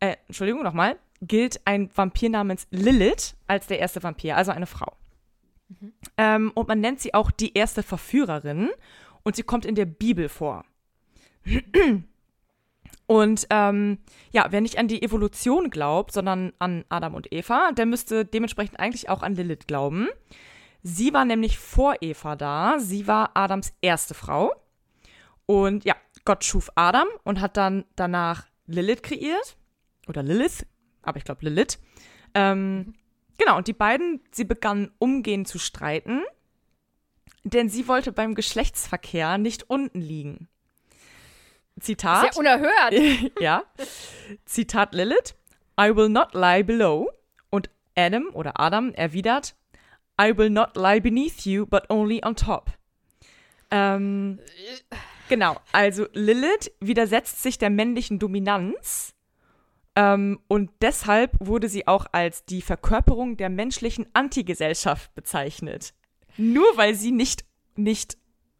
[0.00, 4.96] äh, Entschuldigung nochmal, gilt ein Vampir namens Lilith als der erste Vampir, also eine Frau.
[6.16, 8.70] Ähm, und man nennt sie auch die erste Verführerin
[9.22, 10.64] und sie kommt in der Bibel vor.
[13.06, 13.98] Und ähm,
[14.32, 18.80] ja, wer nicht an die Evolution glaubt, sondern an Adam und Eva, der müsste dementsprechend
[18.80, 20.08] eigentlich auch an Lilith glauben.
[20.82, 22.78] Sie war nämlich vor Eva da.
[22.78, 24.52] Sie war Adams erste Frau.
[25.46, 29.56] Und ja, Gott schuf Adam und hat dann danach Lilith kreiert.
[30.08, 30.66] Oder Lilith,
[31.02, 31.78] aber ich glaube Lilith.
[32.34, 32.94] Ähm,
[33.38, 36.22] genau, und die beiden, sie begannen umgehend zu streiten,
[37.44, 40.48] denn sie wollte beim Geschlechtsverkehr nicht unten liegen.
[41.80, 42.32] Zitat.
[42.32, 42.94] Sehr unerhört.
[43.40, 43.64] ja.
[44.44, 45.34] Zitat Lilith.
[45.78, 47.10] I will not lie below.
[47.50, 49.54] Und Adam oder Adam erwidert,
[50.20, 52.70] I will not lie beneath you, but only on top.
[53.70, 54.38] Ähm,
[55.28, 59.14] Genau, also Lilith widersetzt sich der männlichen Dominanz
[59.96, 65.94] ähm, und deshalb wurde sie auch als die Verkörperung der menschlichen Antigesellschaft bezeichnet.
[66.36, 68.16] Nur weil sie nicht, nicht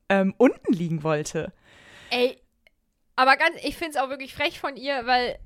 [0.09, 1.53] ähm, unten liegen wollte.
[2.11, 2.39] Ey,
[3.17, 5.39] aber ganz, ich finde es auch wirklich frech von ihr, weil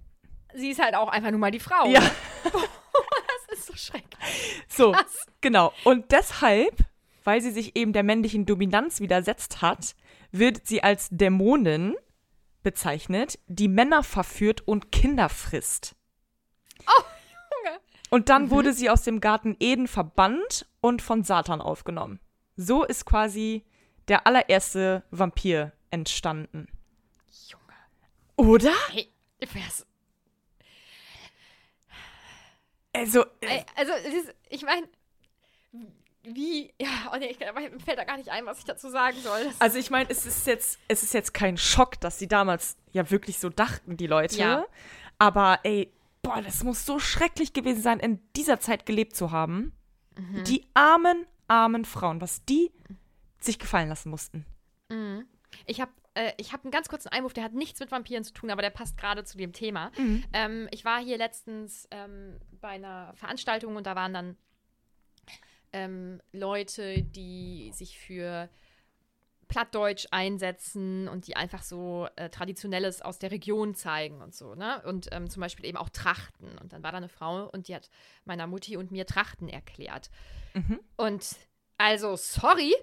[0.54, 1.86] sie ist halt auch einfach nur mal die Frau.
[1.86, 2.00] Ja.
[2.44, 4.62] das ist so schrecklich.
[4.68, 5.26] So, Krass.
[5.40, 5.72] genau.
[5.84, 6.76] Und deshalb,
[7.24, 9.94] weil sie sich eben der männlichen Dominanz widersetzt hat,
[10.32, 11.94] wird sie als Dämonin
[12.62, 15.94] bezeichnet, die Männer verführt und Kinder frisst.
[16.80, 17.02] Oh,
[17.64, 17.78] Junge.
[18.10, 22.20] Und dann wurde sie aus dem Garten Eden verbannt und von Satan aufgenommen.
[22.56, 23.64] So ist quasi
[24.08, 26.68] der allererste Vampir entstanden.
[28.40, 28.72] Oder?
[28.90, 29.12] Hey.
[32.92, 34.88] Also, äh, also, ist, ich meine,
[36.22, 39.16] wie, ja, oh nee, ich, mir fällt da gar nicht ein, was ich dazu sagen
[39.22, 39.44] soll.
[39.44, 42.76] Das, also ich meine, es ist jetzt, es ist jetzt kein Schock, dass sie damals
[42.92, 44.36] ja wirklich so dachten, die Leute.
[44.36, 44.66] Ja.
[45.18, 49.72] Aber ey, boah, das muss so schrecklich gewesen sein, in dieser Zeit gelebt zu haben.
[50.16, 50.44] Mhm.
[50.44, 52.70] Die armen, armen Frauen, was die
[53.38, 54.46] sich gefallen lassen mussten.
[55.70, 55.74] Mhm.
[55.74, 58.32] Ich habe äh, ich hab einen ganz kurzen Einwurf, der hat nichts mit Vampiren zu
[58.32, 59.92] tun, aber der passt gerade zu dem Thema.
[60.32, 64.36] Ähm, ich war hier letztens ähm, bei einer Veranstaltung und da waren dann
[65.72, 68.48] ähm, Leute, die sich für
[69.46, 74.80] Plattdeutsch einsetzen und die einfach so äh, Traditionelles aus der Region zeigen und so, ne?
[74.86, 76.56] Und ähm, zum Beispiel eben auch Trachten.
[76.58, 77.90] Und dann war da eine Frau und die hat
[78.24, 80.10] meiner Mutti und mir Trachten erklärt.
[80.96, 81.36] Und
[81.78, 82.74] also, sorry,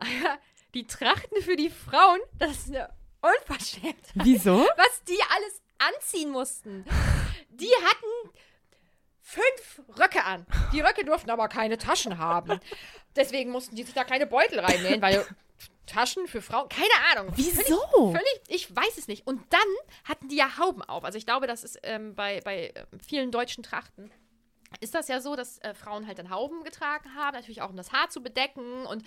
[0.74, 3.96] die Trachten für die Frauen, das ist eine Unverschämtheit.
[4.14, 4.58] Wieso?
[4.76, 6.84] Was die alles anziehen mussten.
[7.50, 8.30] Die hatten
[9.22, 10.46] fünf Röcke an.
[10.72, 12.60] Die Röcke durften aber keine Taschen haben.
[13.14, 15.26] Deswegen mussten die sich da kleine Beutel reinnehmen, weil
[15.86, 17.32] Taschen für Frauen, keine Ahnung.
[17.36, 17.78] Wieso?
[17.78, 19.26] Völlig, völlig, ich weiß es nicht.
[19.26, 19.60] Und dann
[20.04, 21.04] hatten die ja Hauben auf.
[21.04, 24.10] Also ich glaube, das ist ähm, bei, bei äh, vielen deutschen Trachten
[24.80, 27.76] ist das ja so, dass äh, Frauen halt dann Hauben getragen haben, natürlich auch um
[27.76, 28.84] das Haar zu bedecken.
[28.86, 29.04] Und,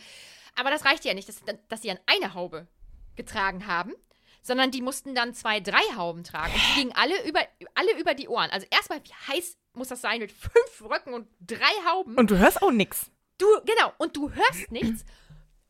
[0.56, 2.68] aber das reichte ja nicht, dass, dass sie dann eine Haube
[3.16, 3.94] getragen haben,
[4.42, 6.54] sondern die mussten dann zwei, drei Hauben tragen.
[6.54, 7.42] Und die gingen alle über,
[7.76, 8.50] alle über die Ohren.
[8.52, 12.16] Also erstmal, wie heiß muss das sein mit fünf Röcken und drei Hauben?
[12.16, 13.12] Und du hörst auch nix.
[13.38, 15.06] Du, genau, und du hörst nichts.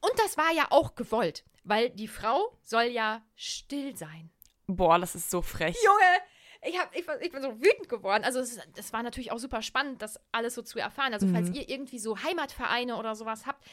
[0.01, 4.31] Und das war ja auch gewollt, weil die Frau soll ja still sein.
[4.67, 5.75] Boah, das ist so frech.
[5.83, 6.21] Junge,
[6.61, 8.23] ich, hab, ich, ich bin so wütend geworden.
[8.23, 11.13] Also, es, das war natürlich auch super spannend, das alles so zu erfahren.
[11.13, 13.65] Also, falls ihr irgendwie so Heimatvereine oder sowas habt,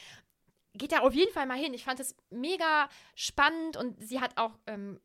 [0.77, 1.73] geht da auf jeden Fall mal hin.
[1.73, 4.99] Ich fand es mega spannend und sie hat auch, ähm,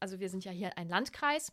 [0.00, 1.52] also, wir sind ja hier ein Landkreis.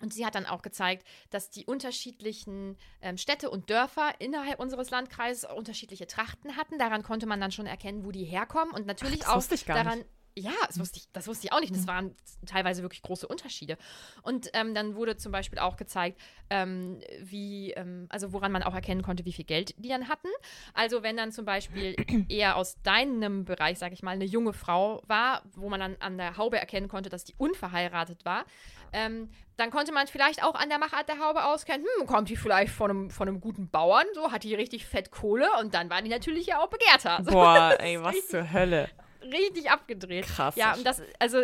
[0.00, 4.90] Und sie hat dann auch gezeigt, dass die unterschiedlichen ähm, Städte und Dörfer innerhalb unseres
[4.90, 6.78] Landkreises unterschiedliche Trachten hatten.
[6.78, 8.72] Daran konnte man dann schon erkennen, wo die herkommen.
[8.72, 10.04] Und natürlich das auch daran.
[10.34, 11.74] Ja, das wusste, ich, das wusste ich auch nicht.
[11.74, 12.14] Das waren
[12.46, 13.76] teilweise wirklich große Unterschiede.
[14.22, 18.74] Und ähm, dann wurde zum Beispiel auch gezeigt, ähm, wie, ähm, also woran man auch
[18.74, 20.28] erkennen konnte, wie viel Geld die dann hatten.
[20.74, 21.96] Also wenn dann zum Beispiel
[22.28, 26.18] eher aus deinem Bereich, sag ich mal, eine junge Frau war, wo man dann an
[26.18, 28.44] der Haube erkennen konnte, dass die unverheiratet war,
[28.92, 32.36] ähm, dann konnte man vielleicht auch an der Machart der Haube auskennen, hm, kommt die
[32.36, 35.90] vielleicht von einem, von einem guten Bauern, so hat die richtig fett Kohle und dann
[35.90, 37.22] war die natürlich ja auch begehrter.
[37.24, 38.88] Boah, ey, was zur Hölle.
[39.22, 40.26] Richtig abgedreht.
[40.26, 40.56] Krass.
[40.56, 41.42] Ja, und das, also,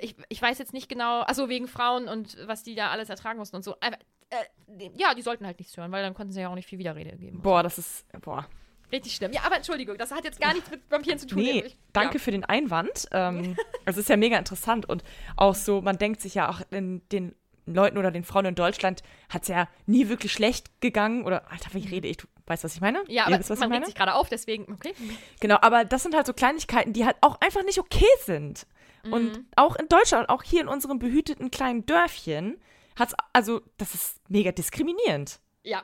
[0.00, 3.38] ich, ich weiß jetzt nicht genau, achso, wegen Frauen und was die da alles ertragen
[3.38, 3.76] mussten und so.
[3.80, 3.96] Aber,
[4.30, 6.78] äh, ja, die sollten halt nichts hören, weil dann konnten sie ja auch nicht viel
[6.78, 7.40] Widerrede geben.
[7.42, 8.46] Boah, das ist, boah.
[8.92, 9.32] Richtig schlimm.
[9.32, 11.38] Ja, aber Entschuldigung, das hat jetzt gar nichts mit Vampiren zu tun.
[11.38, 12.20] Nee, Ich, danke Ja.
[12.20, 13.06] für den Einwand.
[13.12, 13.56] Ähm,
[13.86, 15.02] es ist ja mega interessant und
[15.36, 17.34] auch so, man denkt sich ja auch in den
[17.66, 21.70] Leuten oder den Frauen in Deutschland hat es ja nie wirklich schlecht gegangen oder, Alter,
[21.72, 22.18] wie rede ich?
[22.46, 22.98] Du weißt, was ich meine?
[23.08, 24.92] Ja, Ihr aber wisst, was man regt sich gerade auf, deswegen, okay.
[25.40, 28.66] Genau, aber das sind halt so Kleinigkeiten, die halt auch einfach nicht okay sind.
[29.10, 29.46] Und Mhm.
[29.56, 32.58] auch in Deutschland, auch hier in unserem behüteten kleinen Dörfchen,
[32.98, 35.40] hat's, also, das ist mega diskriminierend.
[35.62, 35.82] Ja.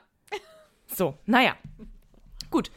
[0.87, 1.55] So, naja.
[2.51, 2.71] Gut.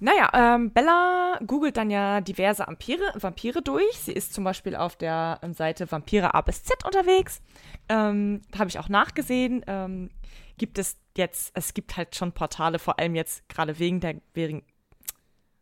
[0.00, 3.98] Naja, ähm, Bella googelt dann ja diverse Vampire, Vampire durch.
[3.98, 7.40] Sie ist zum Beispiel auf der ähm, Seite Vampire A bis Z unterwegs.
[7.88, 9.62] Ähm, Habe ich auch nachgesehen.
[9.68, 10.10] Ähm,
[10.58, 14.62] gibt es jetzt, es gibt halt schon Portale, vor allem jetzt gerade wegen der, wegen,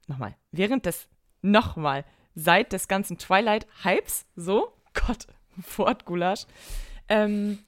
[0.06, 1.08] nochmal, während des,
[1.42, 5.26] nochmal, seit des ganzen Twilight-Hypes, so, Gott,
[5.76, 6.46] Wortgulasch,
[7.08, 7.58] ähm,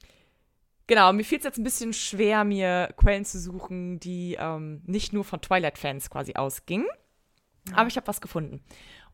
[0.85, 5.13] Genau, mir fiel es jetzt ein bisschen schwer, mir Quellen zu suchen, die ähm, nicht
[5.13, 6.87] nur von Twilight-Fans quasi ausgingen.
[7.73, 8.61] Aber ich habe was gefunden.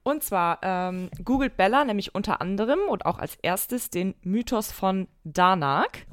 [0.01, 5.07] Und zwar ähm, googelt Bella nämlich unter anderem und auch als erstes den Mythos von
[5.23, 6.07] Danak.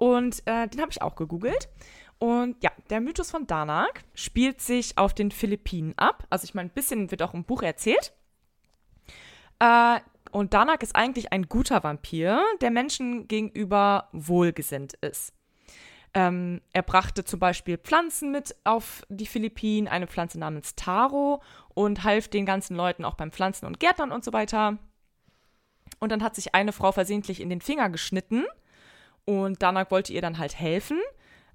[0.00, 1.68] Und äh, den habe ich auch gegoogelt.
[2.18, 6.26] Und ja, der Mythos von Danak spielt sich auf den Philippinen ab.
[6.30, 8.14] Also ich meine, ein bisschen wird auch im Buch erzählt.
[9.58, 15.34] Äh, und Danak ist eigentlich ein guter Vampir, der Menschen gegenüber wohlgesinnt ist.
[16.14, 21.42] Ähm, er brachte zum Beispiel Pflanzen mit auf die Philippinen, eine Pflanze namens Taro
[21.74, 24.78] und half den ganzen Leuten auch beim Pflanzen und Gärtnern und so weiter.
[25.98, 28.46] Und dann hat sich eine Frau versehentlich in den Finger geschnitten
[29.30, 30.98] und Danak wollte ihr dann halt helfen,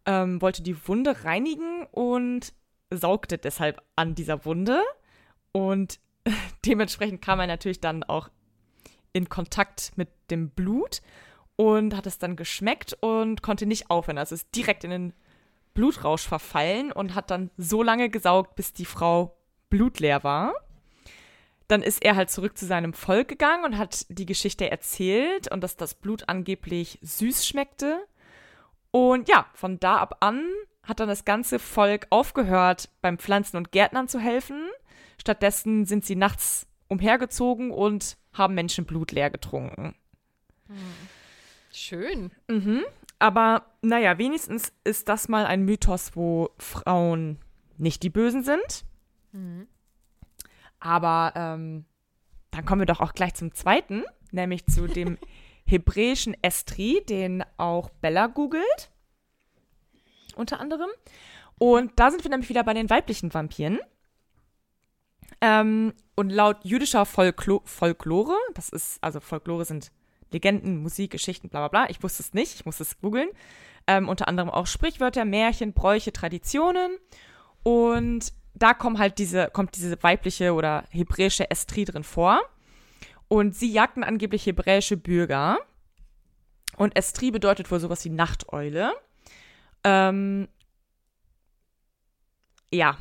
[0.05, 2.53] ähm, wollte die Wunde reinigen und
[2.89, 4.81] saugte deshalb an dieser Wunde.
[5.51, 5.99] Und
[6.65, 8.29] dementsprechend kam er natürlich dann auch
[9.11, 11.01] in Kontakt mit dem Blut
[11.57, 14.19] und hat es dann geschmeckt und konnte nicht aufhören.
[14.19, 15.13] Also ist direkt in den
[15.73, 19.37] Blutrausch verfallen und hat dann so lange gesaugt, bis die Frau
[19.69, 20.53] blutleer war.
[21.67, 25.61] Dann ist er halt zurück zu seinem Volk gegangen und hat die Geschichte erzählt und
[25.61, 28.05] dass das Blut angeblich süß schmeckte.
[28.91, 30.47] Und ja, von da ab an
[30.83, 34.69] hat dann das ganze Volk aufgehört, beim Pflanzen und Gärtnern zu helfen.
[35.19, 39.95] Stattdessen sind sie nachts umhergezogen und haben Menschenblut leer getrunken.
[41.71, 42.31] Schön.
[42.47, 42.83] Mhm.
[43.19, 47.39] Aber naja, wenigstens ist das mal ein Mythos, wo Frauen
[47.77, 48.85] nicht die Bösen sind.
[49.31, 49.67] Mhm.
[50.79, 51.85] Aber ähm,
[52.51, 55.17] dann kommen wir doch auch gleich zum zweiten, nämlich zu dem
[55.65, 58.91] hebräischen Estri, den auch Bella googelt.
[60.35, 60.89] Unter anderem.
[61.57, 63.79] Und da sind wir nämlich wieder bei den weiblichen Vampiren.
[65.41, 69.91] Ähm, und laut jüdischer Folklo Folklore, das ist, also Folklore sind
[70.31, 71.89] Legenden, Musik, Geschichten, bla bla bla.
[71.89, 73.29] Ich wusste es nicht, ich musste es googeln.
[73.87, 76.97] Ähm, unter anderem auch Sprichwörter, Märchen, Bräuche, Traditionen.
[77.63, 82.41] Und da kommen halt diese, kommt diese weibliche oder hebräische Estri drin vor.
[83.27, 85.57] Und sie jagten angeblich hebräische Bürger.
[86.77, 88.93] Und Estri bedeutet wohl sowas wie Nachteule.
[89.83, 90.47] Ähm,
[92.71, 92.97] ja.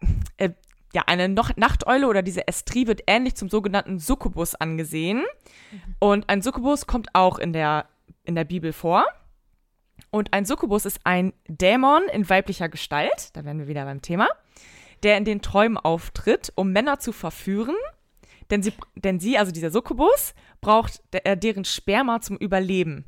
[0.36, 0.50] Äh,
[0.92, 5.24] ja, eine noch Nachteule oder diese Estrie wird ähnlich zum sogenannten Succubus angesehen.
[6.00, 7.86] Und ein Succubus kommt auch in der,
[8.24, 9.06] in der Bibel vor.
[10.10, 14.28] Und ein Succubus ist ein Dämon in weiblicher Gestalt, da wären wir wieder beim Thema,
[15.02, 17.76] der in den Träumen auftritt, um Männer zu verführen.
[18.50, 23.06] Denn sie, denn sie also dieser Succubus, braucht de, äh, deren Sperma zum Überleben.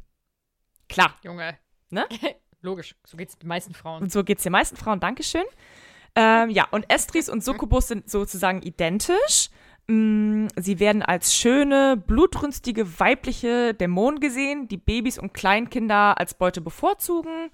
[0.88, 1.58] Klar, Junge.
[1.90, 2.06] Ne?
[2.60, 2.96] Logisch.
[3.06, 4.02] So geht's den meisten Frauen.
[4.02, 4.98] Und so geht es den meisten Frauen.
[4.98, 5.44] Dankeschön.
[6.14, 9.50] Ähm, ja, und Estris und Succubus sind sozusagen identisch.
[9.88, 16.60] Mm, Sie werden als schöne, blutrünstige weibliche Dämonen gesehen, die Babys und Kleinkinder als Beute
[16.60, 17.50] bevorzugen.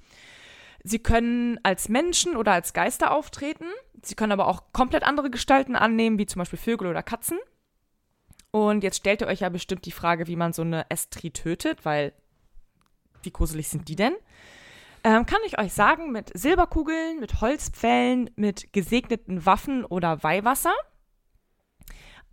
[0.82, 3.66] Sie können als Menschen oder als Geister auftreten.
[4.02, 7.38] Sie können aber auch komplett andere Gestalten annehmen, wie zum Beispiel Vögel oder Katzen.
[8.50, 11.84] Und jetzt stellt ihr euch ja bestimmt die Frage, wie man so eine Estri tötet,
[11.84, 12.12] weil
[13.22, 14.14] wie gruselig sind die denn?
[15.04, 20.74] Ähm, kann ich euch sagen, mit Silberkugeln, mit Holzpfählen, mit gesegneten Waffen oder Weihwasser.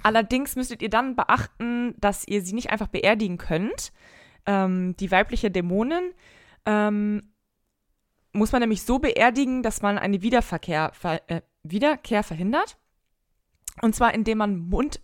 [0.03, 3.91] Allerdings müsstet ihr dann beachten, dass ihr sie nicht einfach beerdigen könnt.
[4.45, 6.13] Ähm, die weibliche Dämonin
[6.65, 7.33] ähm,
[8.31, 12.77] muss man nämlich so beerdigen, dass man eine Wiederverkehr, ver, äh, Wiederkehr verhindert.
[13.81, 15.01] Und zwar indem man Mund.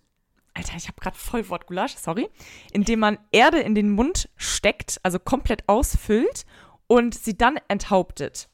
[0.53, 2.29] Alter, ich habe gerade voll Wortgulasch, sorry.
[2.71, 6.45] Indem man Erde in den Mund steckt, also komplett ausfüllt
[6.88, 8.47] und sie dann enthauptet.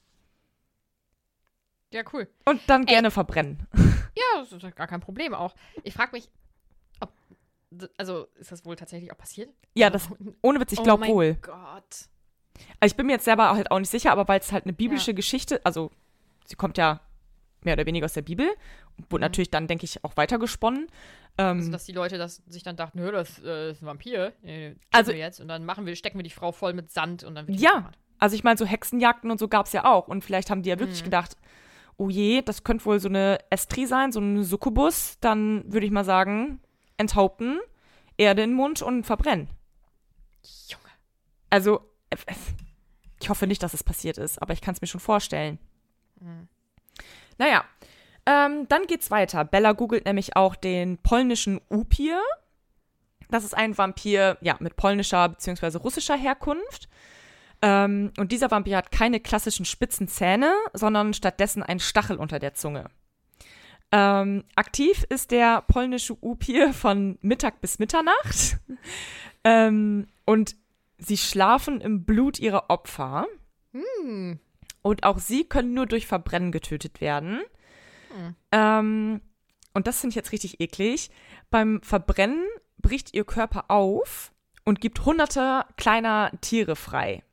[1.94, 2.28] Ja, cool.
[2.46, 3.68] Und dann gerne verbrennen.
[4.16, 5.56] Ja, das ist gar kein Problem auch.
[5.84, 6.30] Ich frage mich,
[7.00, 7.12] ob.
[7.98, 9.50] Also, ist das wohl tatsächlich auch passiert?
[9.76, 10.10] Ja, das,
[10.42, 11.34] ohne Witz, ich oh glaube mein wohl.
[11.36, 12.10] Gott.
[12.80, 14.74] Also ich bin mir jetzt selber halt auch nicht sicher, aber weil es halt eine
[14.74, 15.16] biblische Ja.
[15.16, 15.90] Geschichte, also
[16.46, 17.00] sie kommt ja
[17.64, 18.48] mehr oder weniger aus der Bibel,
[19.10, 20.88] wurde natürlich dann, denke ich, auch weitergesponnen.
[21.38, 24.34] Ähm, Also, dass die Leute das sich dann dachten, hör, das äh, ist ein Vampir.
[24.44, 27.36] Äh, Also- jetzt und dann machen wir, stecken wir die Frau voll mit Sand und
[27.36, 27.72] dann wird die Ja.
[27.72, 27.98] verbrannt.
[28.20, 30.08] also ich meine, so Hexenjagden und so gab es ja auch.
[30.08, 31.06] Und vielleicht haben die ja wirklich Mhm.
[31.06, 31.38] gedacht,
[31.98, 35.18] oh je, das könnte wohl so eine Estri sein, so ein Succubus.
[35.22, 36.60] Dann würde ich mal sagen,
[36.98, 37.60] enthaupten,
[38.18, 39.50] Erde in den Mund und verbrennen.
[40.68, 40.92] Junge.
[41.50, 41.82] Also,
[43.22, 45.60] ich hoffe nicht, dass es passiert ist, aber ich kann es mir schon vorstellen.
[46.20, 46.48] Mhm.
[47.38, 47.64] Naja,
[48.26, 49.46] ähm, dann geht's weiter.
[49.46, 52.22] Bella googelt nämlich auch den polnischen Upir.
[53.30, 55.78] Das ist ein Vampir, ja, mit polnischer bzw.
[55.78, 56.90] russischer Herkunft.
[57.62, 62.54] Ähm, und dieser Vampir hat keine klassischen spitzen Zähne, sondern stattdessen einen Stachel unter der
[62.54, 62.86] Zunge.
[63.92, 68.58] Ähm, aktiv ist der polnische Upir von Mittag bis Mitternacht.
[69.44, 70.56] ähm, und
[70.98, 73.28] sie schlafen im Blut ihrer Opfer.
[73.74, 74.40] Hm.
[74.82, 77.42] Und auch sie können nur durch Verbrennen getötet werden.
[78.16, 78.36] Hm.
[78.52, 79.22] Ähm,
[79.74, 81.12] und das finde ich jetzt richtig eklig.
[81.50, 82.46] Beim Verbrennen
[82.82, 84.32] bricht ihr Körper auf
[84.64, 87.24] und gibt hunderte kleiner Tiere frei.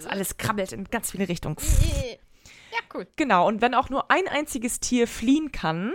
[0.00, 1.56] Also alles krabbelt in ganz viele Richtungen.
[2.72, 3.06] Ja, cool.
[3.16, 5.92] Genau, und wenn auch nur ein einziges Tier fliehen kann,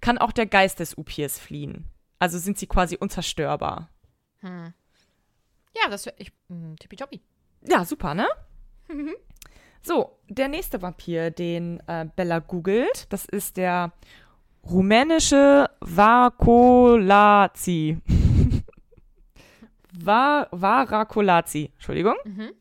[0.00, 1.90] kann auch der Geist des Upirs fliehen.
[2.20, 3.90] Also sind sie quasi unzerstörbar.
[4.38, 4.72] Hm.
[5.76, 6.30] Ja, das wäre ich.
[6.48, 7.22] Hm, tippitoppi.
[7.62, 8.28] Ja, super, ne?
[9.82, 13.92] so, der nächste Vampir, den äh, Bella googelt, das ist der
[14.62, 17.18] rumänische Varcolazi.
[19.98, 22.14] Va Varacolazi, Entschuldigung.
[22.24, 22.52] Mhm.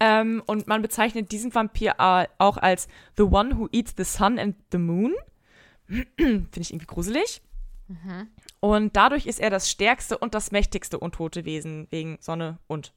[0.00, 2.00] Ähm, und man bezeichnet diesen Vampir
[2.38, 5.14] auch als The One Who Eats the Sun and the Moon.
[5.86, 7.42] Finde ich irgendwie gruselig.
[7.88, 8.28] Mhm.
[8.60, 12.94] Und dadurch ist er das stärkste und das mächtigste untote Wesen wegen Sonne und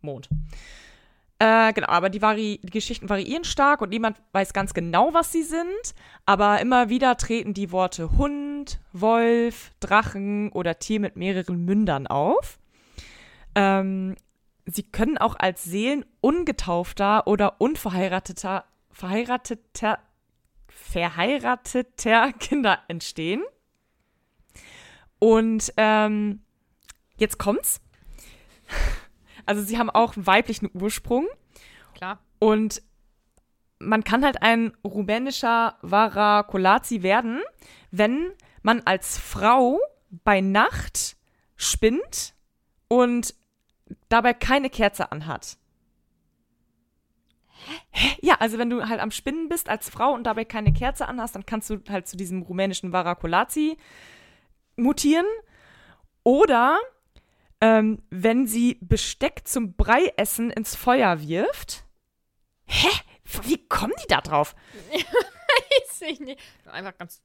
[0.00, 0.28] Mond.
[1.38, 5.32] Äh, genau, aber die, Vari die Geschichten variieren stark und niemand weiß ganz genau, was
[5.32, 5.94] sie sind.
[6.26, 12.58] Aber immer wieder treten die Worte Hund, Wolf, Drachen oder Tier mit mehreren Mündern auf.
[13.54, 14.16] Ähm,
[14.74, 19.98] sie können auch als Seelen ungetaufter oder unverheirateter verheirateter,
[20.68, 23.42] verheirateter Kinder entstehen.
[25.18, 26.42] Und ähm,
[27.16, 27.80] jetzt kommt's.
[29.46, 31.26] Also sie haben auch einen weiblichen Ursprung
[31.94, 32.20] Klar.
[32.38, 32.82] und
[33.80, 37.40] man kann halt ein rumänischer Varacolazi werden,
[37.90, 39.80] wenn man als Frau
[40.10, 41.16] bei Nacht
[41.56, 42.34] spinnt
[42.86, 43.34] und
[44.08, 45.56] dabei keine Kerze anhat.
[47.90, 48.16] Hä?
[48.22, 51.34] Ja, also wenn du halt am Spinnen bist als Frau und dabei keine Kerze anhast,
[51.34, 53.76] dann kannst du halt zu diesem rumänischen Varacolazi
[54.76, 55.26] mutieren.
[56.22, 56.78] Oder
[57.60, 61.84] ähm, wenn sie Besteck zum Breiessen ins Feuer wirft.
[62.66, 62.88] Hä?
[63.42, 64.54] Wie kommen die da drauf?
[64.90, 66.40] Weiß ich nicht.
[66.66, 67.22] Einfach ganz.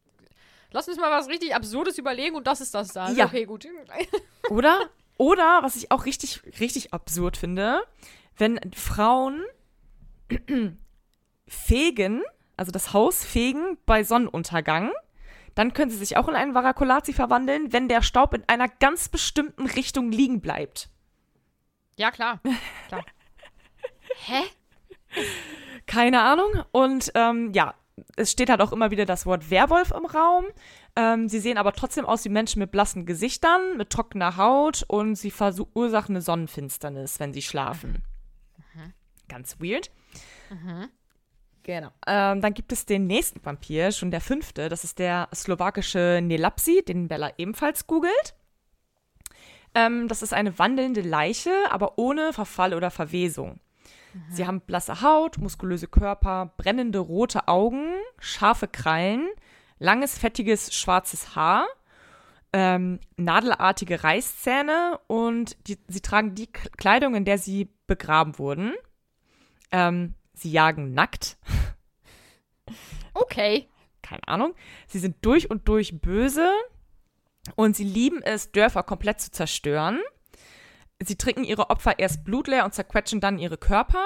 [0.71, 3.09] Lass uns mal was richtig Absurdes überlegen und das ist das da.
[3.11, 3.25] Ja.
[3.25, 3.67] Okay, gut.
[4.49, 4.89] Oder?
[5.17, 7.81] Oder, was ich auch richtig, richtig absurd finde,
[8.37, 9.43] wenn Frauen
[11.47, 12.21] fegen,
[12.57, 14.91] also das Haus fegen bei Sonnenuntergang,
[15.53, 19.07] dann können sie sich auch in einen Varacolazi verwandeln, wenn der Staub in einer ganz
[19.07, 20.89] bestimmten Richtung liegen bleibt.
[21.97, 22.41] Ja, klar.
[22.89, 23.05] klar.
[24.25, 24.41] Hä?
[25.85, 26.63] Keine Ahnung.
[26.71, 27.73] Und ähm, ja,
[28.17, 30.45] es steht halt auch immer wieder das Wort Werwolf im Raum.
[30.95, 35.15] Ähm, sie sehen aber trotzdem aus wie Menschen mit blassen Gesichtern, mit trockener Haut und
[35.15, 38.03] sie verursachen eine Sonnenfinsternis, wenn sie schlafen.
[39.27, 39.91] Ganz weird.
[41.63, 41.89] Genau.
[42.05, 44.69] Ähm, dann gibt es den nächsten Vampir, schon der fünfte.
[44.69, 48.35] Das ist der slowakische Nelapsi, den Bella ebenfalls googelt.
[49.73, 53.59] Ähm, das ist eine wandelnde Leiche, aber ohne Verfall oder Verwesung.
[54.29, 59.27] Sie haben blasse Haut, muskulöse Körper, brennende rote Augen, scharfe Krallen,
[59.79, 61.67] langes, fettiges, schwarzes Haar,
[62.53, 68.73] ähm, nadelartige Reißzähne und die, sie tragen die Kleidung, in der sie begraben wurden.
[69.71, 71.37] Ähm, sie jagen nackt,
[73.13, 73.67] Okay.
[74.01, 74.55] keine Ahnung.
[74.87, 76.49] Sie sind durch und durch böse
[77.55, 80.01] und sie lieben es, Dörfer komplett zu zerstören.
[81.03, 84.03] Sie trinken ihre Opfer erst blutleer und zerquetschen dann ihre Körper.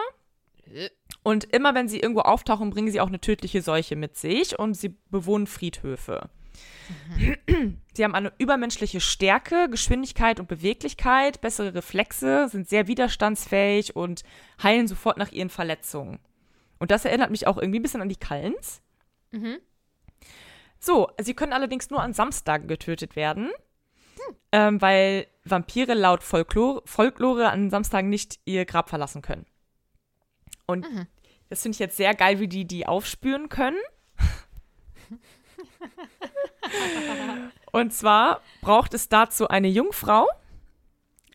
[1.24, 4.76] Und immer wenn sie irgendwo auftauchen, bringen sie auch eine tödliche Seuche mit sich und
[4.76, 6.30] sie bewohnen Friedhöfe.
[7.94, 14.24] Sie haben eine übermenschliche Stärke, Geschwindigkeit und Beweglichkeit, bessere Reflexe, sind sehr widerstandsfähig und
[14.62, 16.20] heilen sofort nach ihren Verletzungen.
[16.80, 18.82] Und das erinnert mich auch irgendwie ein bisschen an die Kallens.
[19.32, 19.58] Mhm.
[20.80, 23.52] So, sie können allerdings nur an Samstagen getötet werden,
[24.52, 29.46] ähm, weil Vampire laut Folklore, Folklore an Samstagen nicht ihr Grab verlassen können.
[30.70, 30.86] Und
[31.50, 33.78] das finde ich jetzt sehr geil, wie die die aufspüren können.
[37.72, 40.28] Und zwar braucht es dazu eine Jungfrau,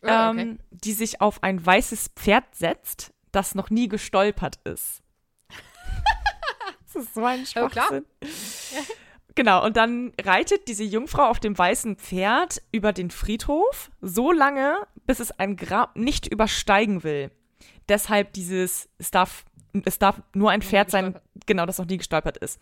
[0.03, 0.41] Ah, okay.
[0.41, 5.01] ähm, die sich auf ein weißes Pferd setzt, das noch nie gestolpert ist.
[6.93, 7.45] das ist so ein Oh.
[7.69, 8.05] Schwachsinn.
[9.33, 14.77] Genau, und dann reitet diese Jungfrau auf dem weißen Pferd über den Friedhof, so lange,
[15.07, 17.31] bis es ein Grab nicht übersteigen will.
[17.87, 19.45] Deshalb dieses, es darf,
[19.85, 22.59] es darf nur ein Pferd sein, genau, das noch nie gestolpert ist.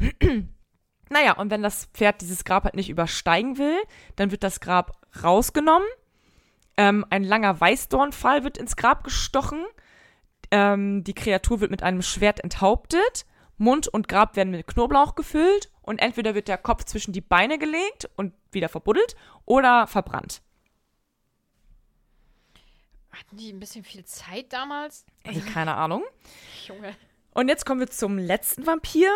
[1.10, 3.78] naja, und wenn das Pferd dieses Grab halt nicht übersteigen will,
[4.16, 5.88] dann wird das Grab rausgenommen.
[6.76, 9.64] Ähm, ein langer Weißdornpfahl wird ins Grab gestochen.
[10.50, 13.24] Ähm, die Kreatur wird mit einem Schwert enthauptet.
[13.58, 15.70] Mund und Grab werden mit Knoblauch gefüllt.
[15.80, 20.42] Und entweder wird der Kopf zwischen die Beine gelegt und wieder verbuddelt oder verbrannt.
[23.18, 25.04] Hatten die ein bisschen viel Zeit damals?
[25.24, 26.02] Ey, keine Ahnung.
[26.66, 26.94] Junge.
[27.32, 29.10] Und jetzt kommen wir zum letzten Vampir.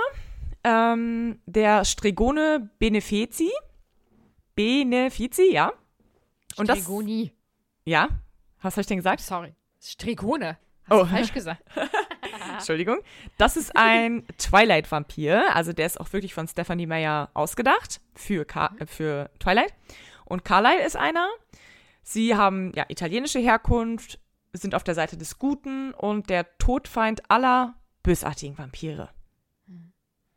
[0.64, 3.51] Ähm, der Stregone Benefici.
[4.55, 5.72] Benefici, ja.
[6.57, 7.32] Und das, Stregoni.
[7.84, 8.09] ja.
[8.62, 9.20] Was habe ich denn gesagt?
[9.20, 9.55] Sorry.
[9.80, 10.59] Stregone.
[10.88, 11.05] Hast Oh.
[11.05, 11.62] du falsch gesagt?
[12.53, 12.98] Entschuldigung.
[13.38, 15.55] Das ist ein Twilight-Vampir.
[15.57, 19.72] Also der ist auch wirklich von Stephanie Meyer ausgedacht für, Ka äh, für Twilight.
[20.26, 21.26] Und Carlyle ist einer.
[22.03, 24.18] Sie haben ja italienische Herkunft,
[24.53, 29.11] sind auf der Seite des Guten und der Todfeind aller bösartigen Vampire.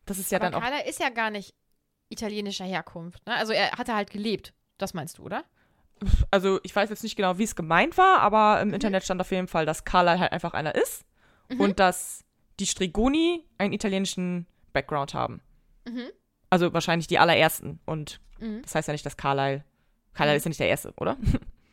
[0.06, 0.62] Das ist ja Aber dann auch.
[0.62, 1.56] Carla ist ja gar nicht
[2.10, 3.26] italienischer Herkunft.
[3.26, 3.34] Ne?
[3.36, 4.54] Also er hatte halt gelebt.
[4.78, 5.46] Das meinst du, oder?
[6.32, 9.32] Also ich weiß jetzt nicht genau, wie es gemeint war, aber im Internet stand auf
[9.32, 11.06] jeden Fall, dass Carlyle halt einfach einer ist
[11.58, 12.26] und dass
[12.60, 15.42] die Strigoni einen italienischen Background haben.
[15.88, 16.10] Mhm.
[16.50, 17.80] Also wahrscheinlich die allerersten.
[17.86, 18.62] Und Mhm.
[18.64, 19.64] das heißt ja nicht, dass Carlyle.
[20.14, 20.38] Carlyle Mhm.
[20.38, 21.16] ist ja nicht der Erste, oder?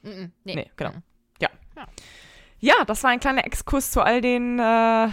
[0.02, 0.32] Mhm.
[0.44, 0.54] Nee.
[0.54, 0.92] Nee, genau.
[0.92, 1.02] Mhm.
[1.40, 1.48] Ja.
[1.76, 1.86] Ja.
[2.62, 5.08] Ja, das war ein kleiner Exkurs zu all den äh,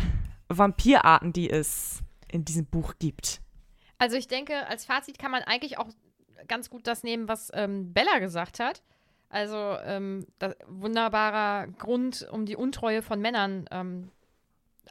[0.50, 2.02] Vampirarten, die es
[2.32, 3.42] in diesem Buch gibt.
[3.98, 5.88] Also ich denke, als Fazit kann man eigentlich auch
[6.48, 8.82] ganz gut das nehmen, was ähm, Bella gesagt hat.
[9.30, 10.26] Also ähm,
[10.68, 14.12] wunderbarer Grund, um die Untreue von Männern ähm,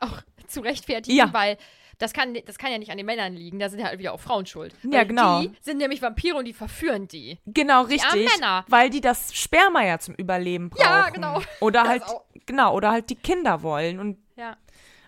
[0.01, 1.33] auch zu rechtfertigen, Ja.
[1.33, 1.57] weil
[1.99, 4.13] das kann, das kann ja nicht an den Männern liegen, da sind ja halt wieder
[4.13, 4.75] auch Frauen schuld.
[4.83, 5.41] Ja, genau.
[5.41, 7.39] Die sind nämlich Vampire und die verführen die.
[7.47, 8.29] Genau, Die richtig.
[8.35, 8.65] Männer.
[8.69, 10.83] Weil die das Sperma ja zum Überleben brauchen.
[10.85, 11.41] Ja, genau.
[11.61, 12.25] Oder Das halt, auch.
[12.45, 13.99] genau, oder halt die Kinder wollen.
[13.99, 14.57] Und Ja.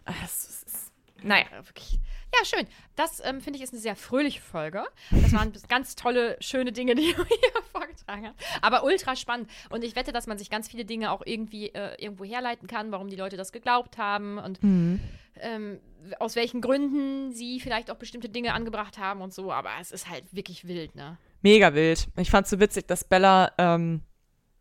[0.06, 1.44] äh, es ist, naja.
[1.52, 1.98] Ja, wirklich.
[2.34, 2.66] Ja, schön.
[2.96, 4.84] Das ähm, finde ich ist eine sehr fröhliche Folge.
[5.10, 8.36] Das waren ganz tolle, schöne Dinge, die du hier vorgetragen hast.
[8.62, 9.50] Aber ultra spannend.
[9.70, 12.92] Und ich wette, dass man sich ganz viele Dinge auch irgendwie äh, irgendwo herleiten kann,
[12.92, 15.80] warum die Leute das geglaubt haben und ähm,
[16.18, 19.52] aus welchen Gründen sie vielleicht auch bestimmte Dinge angebracht haben und so.
[19.52, 21.16] Aber es ist halt wirklich wild, ne?
[21.42, 22.08] Mega wild.
[22.16, 24.02] Ich fand so witzig, dass Bella ähm,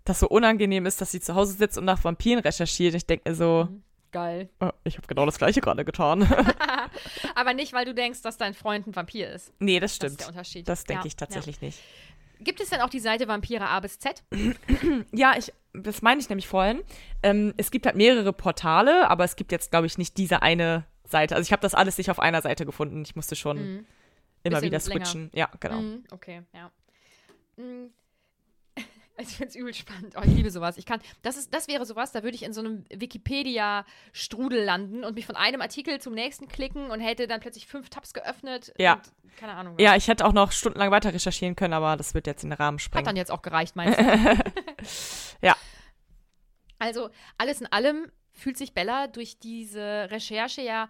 [0.05, 2.95] das so unangenehm ist, dass sie zu Hause sitzt und nach Vampiren recherchiert.
[2.95, 3.67] Ich denke mir so,
[4.11, 4.49] Geil.
[4.59, 6.21] oh, ich habe genau das gleiche gerade getan.
[7.35, 9.51] Aber nicht, weil du denkst, dass dein Freund ein Vampir ist.
[9.59, 10.11] nee, das Das stimmt.
[10.11, 10.67] ist der Unterschied.
[10.67, 11.79] Das denke Ja, ich tatsächlich nicht.
[11.79, 12.43] Ja.
[12.43, 14.23] Gibt es denn auch die Seite Vampire A bis Z?
[15.11, 16.83] Ja, ich, das meine ich nämlich vorhin.
[17.23, 20.85] Ähm, es gibt halt mehrere Portale, aber es gibt jetzt, glaube ich, nicht diese eine
[21.03, 21.35] Seite.
[21.35, 23.01] Also ich habe das alles nicht auf einer Seite gefunden.
[23.03, 23.85] Ich musste schon Mhm.
[24.43, 25.05] immer wieder länger.
[25.05, 25.31] switchen.
[25.33, 25.79] Ja, genau.
[25.81, 26.71] Mhm, okay, ja.
[27.57, 27.89] Mhm.
[29.21, 30.13] Ich finde es übel spannend.
[30.15, 30.77] Oh, ich liebe sowas.
[30.77, 35.03] Ich kann, das, ist, das wäre sowas, da würde ich in so einem Wikipedia-Strudel landen
[35.03, 38.73] und mich von einem Artikel zum nächsten klicken und hätte dann plötzlich fünf Tabs geöffnet.
[38.77, 38.93] Ja.
[38.95, 39.73] Und, keine Ahnung.
[39.75, 39.83] was.
[39.83, 42.57] Ja, ich hätte auch noch stundenlang weiter recherchieren können, aber das wird jetzt in den
[42.57, 43.05] Rahmen Hat sprengen.
[43.05, 44.03] dann jetzt auch gereicht, meinst du?
[45.41, 45.55] Ja.
[46.79, 50.89] Also, alles in allem fühlt sich Bella durch diese Recherche ja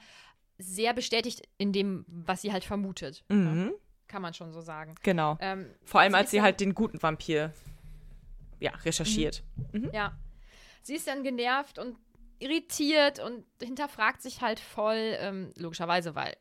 [0.57, 3.23] sehr bestätigt in dem, was sie halt vermutet.
[3.29, 3.73] Mhm,
[4.07, 4.95] Kann man schon so sagen.
[5.03, 5.37] genau.
[5.39, 7.53] Ähm, Vor allem, als sie halt den guten Vampir
[8.59, 9.43] ja, recherchiert.
[9.93, 10.17] Ja.
[10.81, 11.97] Sie ist dann genervt und
[12.39, 16.35] irritiert und hinterfragt sich halt voll, ähm, logischerweise, weil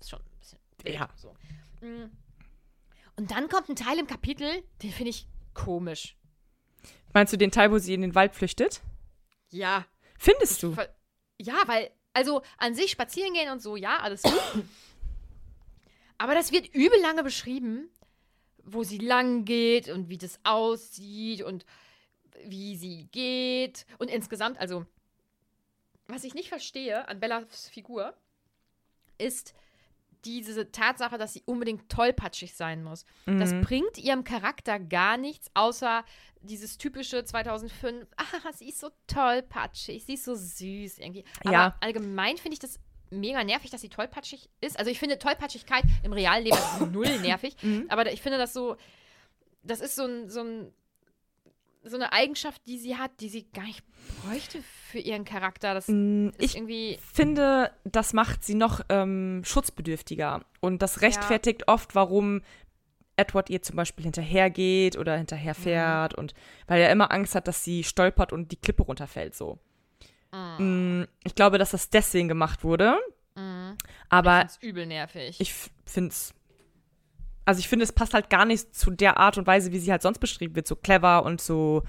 [0.00, 1.08] ist schon ein bisschen wild, Ja.
[1.16, 1.34] so.
[1.80, 2.10] Mm.
[3.16, 6.16] Und dann kommt ein Teil im Kapitel, den finde ich komisch.
[7.12, 8.80] Meinst du den Teil, wo sie in den Wald flüchtet?
[9.50, 9.84] Ja.
[10.18, 10.72] Findest du?
[10.72, 10.94] Ver-
[11.38, 14.32] Ja, weil, also an sich spazieren gehen und so, ja, alles gut.
[16.18, 17.88] Aber das wird übel lange beschrieben,
[18.72, 21.64] wo sie lang geht und wie das aussieht und
[22.44, 23.86] wie sie geht.
[23.98, 24.86] Und insgesamt, also,
[26.06, 28.14] was ich nicht verstehe an Bellas Figur,
[29.18, 29.54] ist
[30.24, 33.04] diese Tatsache, dass sie unbedingt tollpatschig sein muss.
[33.26, 33.60] Das Mhm.
[33.62, 36.04] bringt ihrem Charakter gar nichts, außer
[36.42, 41.24] dieses typische 2005, ah, sie ist so tollpatschig, sie ist so süß irgendwie.
[41.40, 41.76] Aber Ja.
[41.80, 42.78] allgemein finde ich das
[43.10, 44.78] mega nervig, dass sie tollpatschig ist.
[44.78, 46.56] Also ich finde Tollpatschigkeit im realen Leben
[46.92, 47.86] null nervig, Mhm.
[47.88, 48.76] aber ich finde das so,
[49.62, 50.72] das ist so ein, so ein
[51.82, 53.82] so eine Eigenschaft, die sie hat, die sie gar nicht
[54.22, 55.72] bräuchte für ihren Charakter.
[55.72, 60.44] Das Mm, Ich irgendwie finde, das macht sie noch ähm, schutzbedürftiger.
[60.60, 62.42] Und das rechtfertigt oft, warum
[63.16, 66.14] Edward ihr zum Beispiel hinterhergeht oder hinterherfährt.
[66.14, 66.34] Und
[66.66, 69.34] weil er immer Angst hat, dass sie stolpert und die Klippe runterfällt.
[69.34, 69.58] So.
[70.32, 72.96] Mm, Ich glaube, dass das deswegen gemacht wurde.
[73.34, 73.76] Mhm.
[74.08, 75.36] Aber ist übel nervig.
[75.40, 75.54] ich
[75.86, 76.34] finde es.
[77.44, 79.90] Also ich finde, es passt halt gar nicht zu der Art und Weise, wie sie
[79.90, 80.66] halt sonst beschrieben wird.
[80.68, 81.82] So clever und so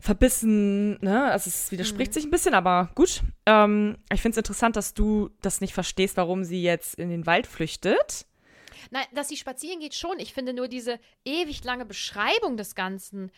[0.00, 1.30] verbissen, ne?
[1.30, 3.22] Also es widerspricht sich ein bisschen, aber gut.
[3.46, 7.26] Ähm, ich finde es interessant, dass du das nicht verstehst, warum sie jetzt in den
[7.26, 8.26] Wald flüchtet.
[8.90, 10.18] Nein, dass sie spazieren geht schon.
[10.18, 13.30] Ich finde nur diese ewig lange Beschreibung des Ganzen.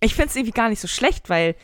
[0.00, 1.56] Ich finde es irgendwie gar nicht so schlecht, weil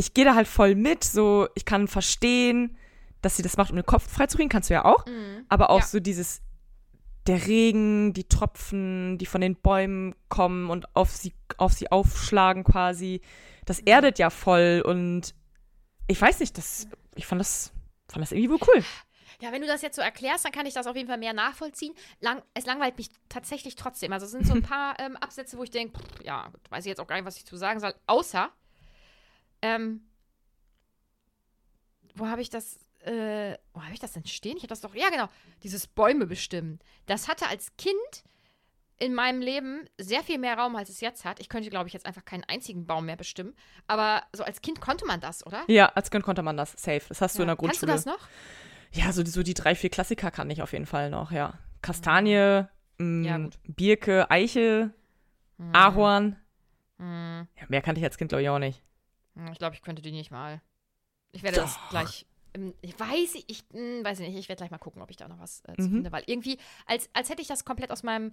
[0.00, 1.04] ich gehe da halt voll mit.
[1.04, 2.76] So, ich kann verstehen,
[3.22, 5.04] dass sie das macht, um den Kopf freizukriegen, kannst du ja auch.
[5.48, 5.86] Aber auch Ja.
[5.86, 6.40] so dieses,
[7.26, 12.64] der Regen, die Tropfen, die von den Bäumen kommen und auf sie, auf sie aufschlagen
[12.64, 13.20] quasi,
[13.66, 15.34] das erdet ja voll und
[16.08, 17.72] ich weiß nicht, das, ich fand das,
[18.08, 18.82] fand das irgendwie wohl cool.
[19.42, 21.32] Ja, wenn du das jetzt so erklärst, dann kann ich das auf jeden Fall mehr
[21.32, 21.94] nachvollziehen.
[22.20, 24.12] Lang, es langweilt mich tatsächlich trotzdem.
[24.12, 27.00] Also es sind so ein paar ähm, Absätze, wo ich denke, ja, weiß ich jetzt
[27.00, 27.94] auch gar nicht, was ich zu sagen soll.
[28.06, 28.50] Außer,
[29.62, 30.02] ähm,
[32.14, 34.56] wo habe ich das, äh, wo habe ich das denn stehen?
[34.56, 35.28] Ich habe das doch, ja genau,
[35.62, 36.78] dieses Bäume bestimmen.
[37.06, 37.94] Das hatte als Kind
[38.98, 41.40] in meinem Leben sehr viel mehr Raum, als es jetzt hat.
[41.40, 43.54] Ich könnte, glaube ich, jetzt einfach keinen einzigen Baum mehr bestimmen.
[43.86, 45.64] Aber so als Kind konnte man das, oder?
[45.68, 46.72] Ja, als Kind konnte man das.
[46.72, 47.00] Safe.
[47.08, 47.44] Das hast du Ja.
[47.44, 47.92] in der Kannst du Grundschule.
[47.92, 48.28] das noch?
[48.92, 51.54] Ja, so, die- so die drei, vier Klassiker kann ich auf jeden Fall noch, ja.
[51.80, 52.64] Kastanie,
[52.98, 53.58] mh, Ja, gut.
[53.64, 54.92] Birke, Eiche,
[55.58, 55.74] Hm.
[55.74, 56.36] Ahorn.
[56.98, 57.46] Hm.
[57.58, 58.82] Ja, mehr kannte ich als Kind, glaube ich, auch nicht.
[59.52, 60.60] Ich glaube, ich könnte die nicht mal.
[61.32, 61.88] Ich werde das Doch.
[61.90, 62.26] gleich.
[62.54, 64.36] ähm, Ich weiß, ich hm, weiß nicht.
[64.36, 65.92] Ich werde gleich mal gucken, ob ich da noch was äh, zu Mhm.
[65.94, 68.32] finde, weil irgendwie, als, als hätte ich das komplett aus meinem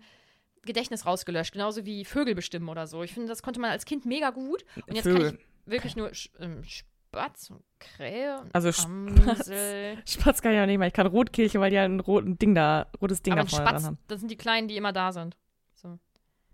[0.64, 3.04] Gedächtnis rausgelöscht, genauso wie Vögel bestimmen oder so.
[3.04, 4.66] Ich finde, das konnte man als Kind mega gut.
[4.88, 5.32] Und jetzt Vögel.
[5.32, 9.98] kann ich wirklich nur ähm, Spatz und Krähe und Also Amsel.
[10.06, 10.88] Spatz kann ich auch nicht mehr.
[10.88, 13.68] Ich kann Rotkehlchen, weil die ja ein roten Ding da, rotes Ding Aber da vorne
[13.70, 13.98] Spatz, haben.
[14.08, 15.38] das sind die Kleinen, die immer da sind.
[15.76, 16.00] So,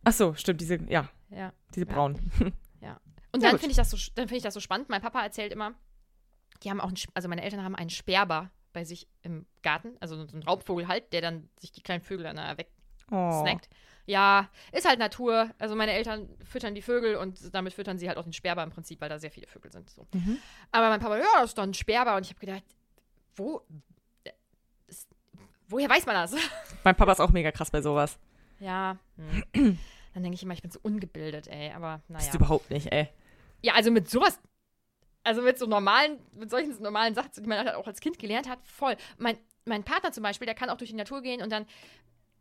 [0.03, 1.53] Ach so, stimmt, diese, ja, ja.
[1.73, 1.93] diese Ja.
[3.33, 4.89] Und Ja, dann finde ich, das so, dann finde ich das so spannend.
[4.89, 5.73] Mein Papa erzählt immer,
[6.63, 10.15] die haben auch, einen, also meine Eltern haben einen Sperber bei sich im Garten, also
[10.25, 12.55] so einen Raubvogel halt, der dann sich die kleinen Vögel dann da
[13.11, 13.43] Oh.
[13.43, 13.69] wegsnackt.
[14.05, 15.51] Ja, ist halt Natur.
[15.59, 18.69] Also meine Eltern füttern die Vögel und damit füttern sie halt auch den Sperber im
[18.69, 19.89] Prinzip, weil da sehr viele Vögel sind.
[19.89, 20.07] So.
[20.13, 20.39] Mhm.
[20.71, 22.15] Aber mein Papa, ja, das ist doch ein Sperber.
[22.15, 22.63] Und ich habe gedacht,
[23.35, 23.61] wo,
[24.87, 25.07] ist,
[25.67, 26.35] woher weiß man das?
[26.83, 28.19] Mein Papa ist auch mega krass bei sowas.
[28.59, 29.79] Ja, hm.
[30.13, 31.71] dann denke ich immer, ich bin so ungebildet, ey.
[31.71, 32.19] Aber naja.
[32.19, 33.09] Bist du überhaupt nicht, ey.
[33.63, 34.39] Ja, also mit sowas,
[35.23, 38.47] also mit so normalen, mit solchen normalen Sachen, die man halt auch als Kind gelernt
[38.47, 38.95] hat, voll.
[39.17, 41.65] Mein, mein Partner zum Beispiel, der kann auch durch die Natur gehen und dann,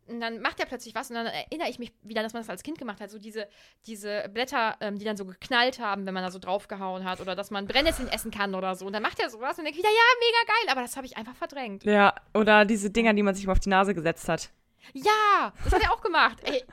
[0.07, 2.49] und dann macht er plötzlich was und dann erinnere ich mich wieder, dass man das
[2.49, 3.09] als Kind gemacht hat.
[3.09, 3.47] So diese,
[3.87, 7.35] diese Blätter, ähm, die dann so geknallt haben, wenn man da so draufgehauen hat oder
[7.35, 8.85] dass man Brennnesseln essen kann oder so.
[8.85, 11.05] Und dann macht er sowas und denke ich wieder, ja, mega geil, aber das habe
[11.05, 11.85] ich einfach verdrängt.
[11.85, 14.49] Ja, oder diese Dinger, die man sich immer auf die Nase gesetzt hat.
[14.91, 16.39] Ja, das hat er auch gemacht.
[16.43, 16.65] Ey,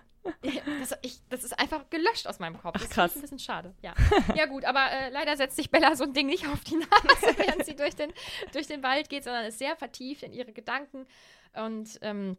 [0.80, 2.74] das, ich, das ist einfach gelöscht aus meinem Kopf.
[2.76, 3.10] Ach, das finde krass.
[3.12, 3.74] ich ein bisschen schade.
[3.82, 3.94] Ja,
[4.34, 6.86] ja gut, aber äh, leider setzt sich Bella so ein Ding nicht auf die Nase,
[7.38, 8.12] während sie durch den,
[8.52, 11.06] durch den Wald geht, sondern ist sehr vertieft in ihre Gedanken
[11.54, 12.36] und ähm,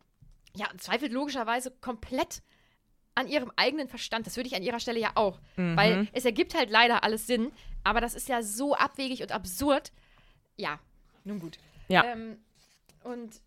[0.55, 2.43] ja, zweifelt logischerweise komplett
[3.15, 4.27] an ihrem eigenen Verstand.
[4.27, 5.39] Das würde ich an ihrer Stelle ja auch.
[5.55, 5.75] Mhm.
[5.75, 7.51] Weil es ergibt halt leider alles Sinn,
[7.83, 9.91] aber das ist ja so abwegig und absurd.
[10.55, 10.79] Ja,
[11.23, 11.57] nun gut.
[11.87, 12.05] Ja.
[12.05, 12.37] Ähm,
[13.03, 13.41] und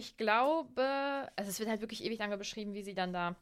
[0.00, 3.36] ich glaube, also es wird halt wirklich ewig lange beschrieben, wie sie dann da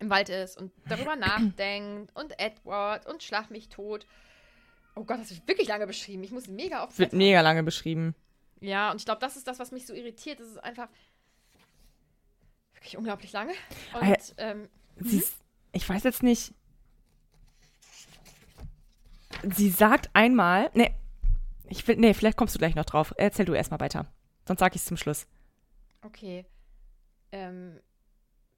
[0.00, 4.06] im Wald ist und darüber nachdenkt und Edward und Schlag mich tot.
[4.94, 6.24] Oh Gott, das wird wirklich lange beschrieben.
[6.24, 6.98] Ich muss mega oft.
[6.98, 8.14] Wird mega lange beschrieben.
[8.60, 10.40] Ja, und ich glaube, das ist das, was mich so irritiert.
[10.40, 10.88] Das ist einfach
[12.74, 13.52] wirklich unglaublich lange.
[13.94, 14.16] Und ja.
[14.38, 15.34] ähm, ist,
[15.72, 16.54] ich weiß jetzt nicht.
[19.54, 20.94] Sie sagt einmal, nee,
[21.68, 23.12] ich will, nee, vielleicht kommst du gleich noch drauf.
[23.18, 24.06] Erzähl du erstmal weiter.
[24.46, 25.26] Sonst sag ich es zum Schluss.
[26.02, 26.44] Okay.
[27.32, 27.80] Ähm,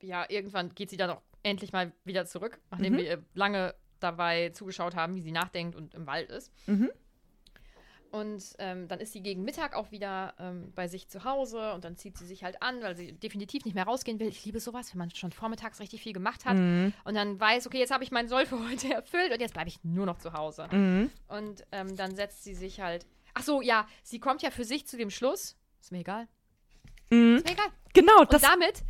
[0.01, 2.97] ja, irgendwann geht sie dann auch endlich mal wieder zurück, nachdem Mhm.
[2.99, 6.53] wir ihr lange dabei zugeschaut haben, wie sie nachdenkt und im Wald ist.
[6.67, 6.91] Mhm.
[8.11, 11.85] Und ähm, dann ist sie gegen Mittag auch wieder ähm, bei sich zu Hause und
[11.85, 14.29] dann zieht sie sich halt an, weil sie definitiv nicht mehr rausgehen will.
[14.29, 16.93] Ich liebe sowas, wenn man schon vormittags richtig viel gemacht hat Mhm.
[17.05, 19.69] und dann weiß, okay, jetzt habe ich meinen Soll für heute erfüllt und jetzt bleibe
[19.69, 20.69] ich nur noch zu Hause.
[20.71, 21.11] Mhm.
[21.27, 23.05] Und ähm, dann setzt sie sich halt.
[23.35, 25.57] Ach so, ja, sie kommt ja für sich zu dem Schluss.
[25.81, 26.29] Ist mir egal.
[27.11, 27.37] Mhm.
[27.37, 27.67] Ist mir egal.
[27.93, 28.43] Genau, Und das.
[28.43, 28.83] damit,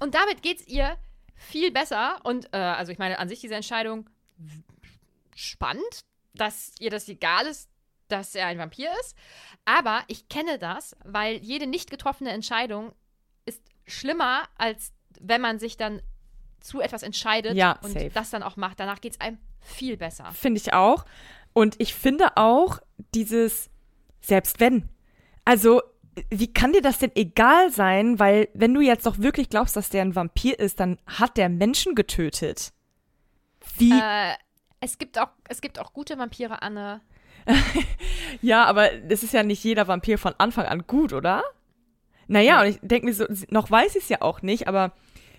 [0.00, 0.96] und damit geht es ihr
[1.34, 2.20] viel besser.
[2.24, 4.08] Und äh, also ich meine, an sich diese Entscheidung
[5.34, 6.04] spannend,
[6.34, 7.68] dass ihr das egal ist,
[8.08, 9.16] dass er ein Vampir ist.
[9.64, 12.92] Aber ich kenne das, weil jede nicht getroffene Entscheidung
[13.46, 16.00] ist schlimmer, als wenn man sich dann
[16.60, 18.10] zu etwas entscheidet Ja, und safe.
[18.12, 18.80] das dann auch macht.
[18.80, 20.30] Danach geht es einem viel besser.
[20.32, 21.04] Finde ich auch.
[21.52, 22.80] Und ich finde auch
[23.14, 23.70] dieses,
[24.20, 24.88] selbst wenn.
[25.44, 25.82] Also,
[26.30, 28.18] wie kann dir das denn egal sein?
[28.18, 31.48] Weil, wenn du jetzt doch wirklich glaubst, dass der ein Vampir ist, dann hat der
[31.48, 32.72] Menschen getötet.
[33.78, 33.92] Wie?
[33.92, 34.34] Äh,
[34.80, 37.00] es gibt auch, es gibt auch gute Vampire, Anne.
[38.42, 41.42] Ja, aber das ist ja nicht jeder Vampir von Anfang an gut, oder?
[42.26, 44.92] Naja, und ich denke mir so, noch weiß ich es ja auch nicht, aber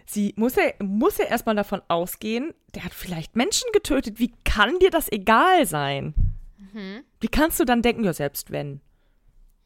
[0.06, 4.20] sie muss ja, muss ja erstmal davon ausgehen, der hat vielleicht Menschen getötet.
[4.20, 6.14] Wie kann dir das egal sein?
[7.20, 8.82] Wie kannst du dann denken, ja, selbst wenn?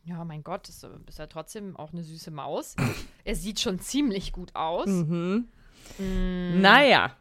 [0.03, 2.75] Ja, mein Gott, ist, ist er trotzdem auch eine süße Maus.
[3.23, 4.87] er sieht schon ziemlich gut aus.
[4.87, 5.47] Mhm.
[5.97, 6.61] Mm.
[6.61, 7.15] Naja.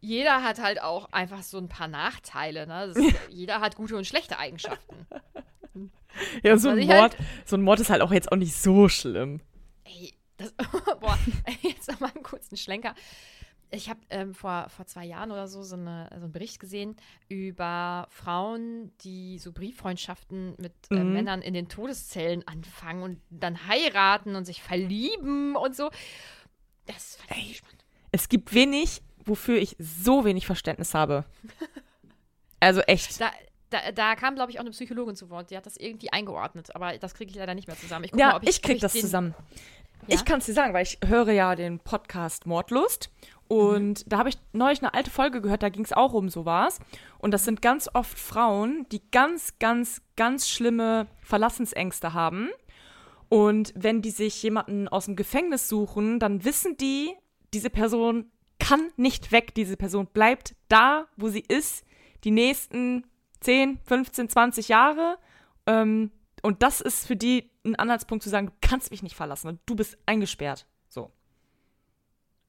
[0.00, 2.66] Jeder hat halt auch einfach so ein paar Nachteile.
[2.66, 2.84] Ne?
[2.84, 5.06] Ist, jeder hat gute und schlechte Eigenschaften.
[6.42, 8.56] Ja, so ein, ich Mord, halt- so ein Mord ist halt auch jetzt auch nicht
[8.56, 9.40] so schlimm.
[9.84, 10.52] Ey, das,
[11.00, 11.18] boah,
[11.62, 12.94] jetzt nochmal einen kurzen Schlenker.
[13.70, 16.96] Ich habe ähm, vor, vor zwei Jahren oder so so, eine, so einen Bericht gesehen
[17.28, 21.12] über Frauen, die so Brieffreundschaften mit äh, Mhm.
[21.12, 25.90] Männern in den Todeszellen anfangen und dann heiraten und sich verlieben und so.
[26.86, 27.84] Das fand ich spannend.
[28.12, 31.24] Es gibt wenig, wofür ich so wenig Verständnis habe.
[32.58, 33.20] Also echt.
[33.20, 33.30] Da,
[33.70, 35.50] da, da kam, glaube ich, auch eine Psychologin zu Wort.
[35.50, 38.06] Die hat das irgendwie eingeordnet, aber das kriege ich leider nicht mehr zusammen.
[38.06, 39.34] Ich Ja, mal, ob ich, krieg ob das zusammen.
[40.06, 40.14] Ja?
[40.14, 43.10] Ich kann es dir sagen, weil ich höre ja den Podcast Mordlust.
[43.48, 46.80] Und da habe ich neulich eine alte Folge gehört, da ging es auch um sowas.
[47.18, 52.48] Und das sind ganz oft Frauen, die ganz, ganz, ganz schlimme Verlassensängste haben.
[53.28, 57.14] Und wenn die sich jemanden aus dem Gefängnis suchen, dann wissen die,
[57.54, 61.84] diese Person kann nicht weg, diese Person bleibt da, wo sie ist,
[62.24, 63.06] die nächsten
[63.40, 65.18] 10, 15, 20 Jahre.
[65.66, 66.10] Ähm,
[66.42, 69.60] und das ist für die ein Anhaltspunkt zu sagen, du kannst mich nicht verlassen und
[69.66, 70.66] du bist eingesperrt.
[70.88, 71.10] So,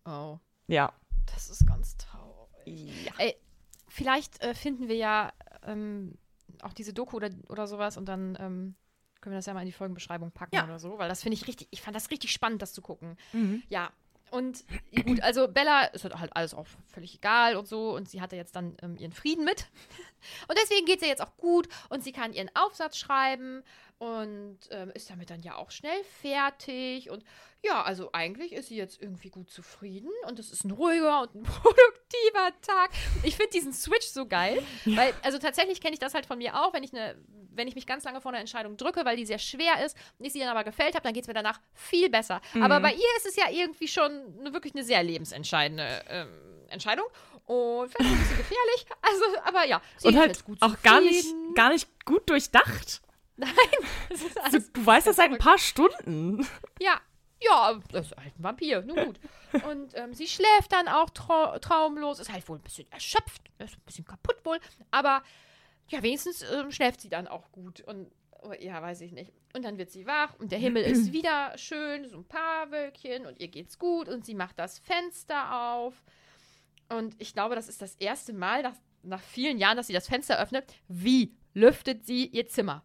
[0.08, 0.94] Oh, ja.
[1.34, 3.12] das ist ganz traurig.
[3.18, 3.36] Ey,
[3.88, 5.32] vielleicht äh, finden wir ja
[5.64, 6.18] ähm,
[6.62, 8.76] auch diese Doku oder, oder sowas und dann ähm,
[9.22, 10.64] können wir das ja mal in die Folgenbeschreibung packen Ja.
[10.64, 13.18] oder so, weil das finde ich richtig, ich fand das richtig spannend, das zu gucken.
[13.34, 13.64] Mhm.
[13.70, 13.92] Ja,
[14.30, 14.66] und
[15.06, 18.36] gut, also Bella ist halt halt alles auch völlig egal und so und sie hatte
[18.36, 19.68] jetzt dann ähm, ihren Frieden mit.
[20.50, 23.64] Und deswegen geht es ihr jetzt auch gut und sie kann ihren Aufsatz schreiben
[24.00, 27.10] und ähm, ist damit dann ja auch schnell fertig.
[27.10, 27.24] Und
[27.64, 31.36] ja, also eigentlich ist sie jetzt irgendwie gut zufrieden und es ist ein ruhiger und
[31.36, 32.92] ein produktiver Tag.
[33.24, 36.56] Ich finde diesen Switch so geil, weil, also tatsächlich kenne ich das halt von mir
[36.56, 37.16] auch, wenn ich eine,
[37.52, 40.26] wenn ich mich ganz lange vor einer Entscheidung drücke, weil die sehr schwer ist und
[40.26, 42.40] ich sie dann aber gefällt habe, dann geht es mir danach viel besser.
[42.62, 46.30] Aber bei ihr ist es ja irgendwie schon eine, wirklich eine sehr lebensentscheidende ähm,
[46.70, 47.06] Entscheidung.
[47.46, 48.86] Und vielleicht ein bisschen gefährlich.
[49.02, 53.02] Also, aber ja, sie Und halt auch gar nicht, gar nicht gut durchdacht.
[54.10, 56.48] Das ist Du, alles du weißt das seit ein paar Stunden.
[56.80, 57.00] Ja,
[57.40, 58.82] ja, das ist halt ein Vampir.
[58.82, 59.20] Nun gut.
[59.66, 63.76] Und ähm, sie schläft dann auch trau traumlos, ist halt wohl ein bisschen erschöpft, ist
[63.76, 64.60] ein bisschen kaputt wohl,
[64.92, 65.24] aber
[65.90, 67.82] ja, wenigstens ähm, schläft sie dann auch gut.
[67.82, 68.12] Und
[68.42, 69.32] oh, ja, weiß ich nicht.
[69.54, 73.26] Und dann wird sie wach und der Himmel ist wieder schön, so ein paar Wölkchen
[73.26, 76.04] und ihr geht's gut und sie macht das Fenster auf.
[76.90, 80.08] Und ich glaube, das ist das erste Mal nach, nach vielen Jahren, dass sie das
[80.08, 80.66] Fenster öffnet.
[80.88, 82.84] Wie lüftet sie ihr Zimmer?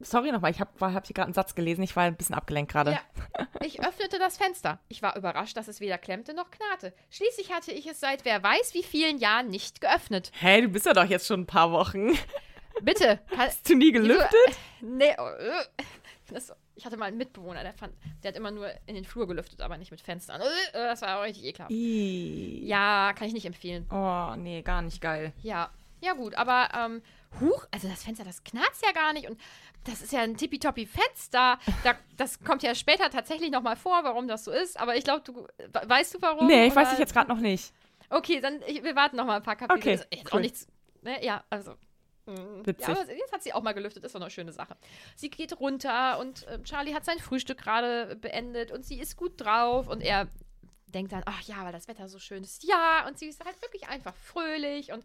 [0.00, 2.70] Sorry nochmal, ich habe hab hier gerade einen Satz gelesen, ich war ein bisschen abgelenkt
[2.72, 2.92] gerade.
[2.92, 3.46] Ja.
[3.64, 4.78] Ich öffnete das Fenster.
[4.88, 6.92] Ich war überrascht, dass es weder klemmte noch knarrte.
[7.10, 10.30] Schließlich hatte ich es seit wer weiß wie vielen Jahren nicht geöffnet.
[10.38, 12.16] Hey, du bist ja doch jetzt schon ein paar Wochen.
[12.82, 13.20] Bitte.
[13.36, 14.30] Hast du nie gelüftet?
[14.80, 15.64] nee, oh, äh.
[16.30, 17.92] das, ich hatte mal einen Mitbewohner, der, fand,
[18.22, 20.40] der hat immer nur in den Flur gelüftet, aber nicht mit Fenstern.
[20.40, 21.72] Äh, Das war richtig ekelhaft.
[21.72, 22.64] Ih.
[22.66, 23.86] Ja, kann ich nicht empfehlen.
[23.90, 25.32] Oh, nee, gar nicht geil.
[25.42, 25.70] Ja,
[26.00, 27.02] ja gut, aber ähm,
[27.40, 29.40] huch, also das Fenster, das knarzt ja gar nicht und
[29.84, 31.58] das ist ja ein tippitoppi Fenster.
[31.84, 35.22] Da, das kommt ja später tatsächlich nochmal vor, warum das so ist, aber ich glaube,
[35.24, 35.48] du we-
[35.88, 36.46] weißt du warum?
[36.46, 37.72] Nee, ich weiß Oder- ich jetzt gerade noch nicht.
[38.10, 39.78] Okay, dann ich, wir warten noch mal ein paar Kapitel.
[39.78, 40.38] Okay, Ist jetzt cool.
[40.38, 40.66] auch nichts.
[41.02, 41.22] Ne?
[41.24, 41.72] Ja, also.
[42.26, 42.88] mm, Witzig.
[42.88, 44.76] Ja, aber jetzt hat sie auch mal gelüftet, ist doch eine schöne Sache.
[45.14, 49.38] Sie geht runter und äh, Charlie hat sein Frühstück gerade beendet und sie ist gut
[49.40, 50.26] drauf und er
[50.86, 52.64] denkt dann, ach ja, weil das Wetter so schön ist.
[52.64, 55.04] Ja, und sie ist halt wirklich einfach fröhlich und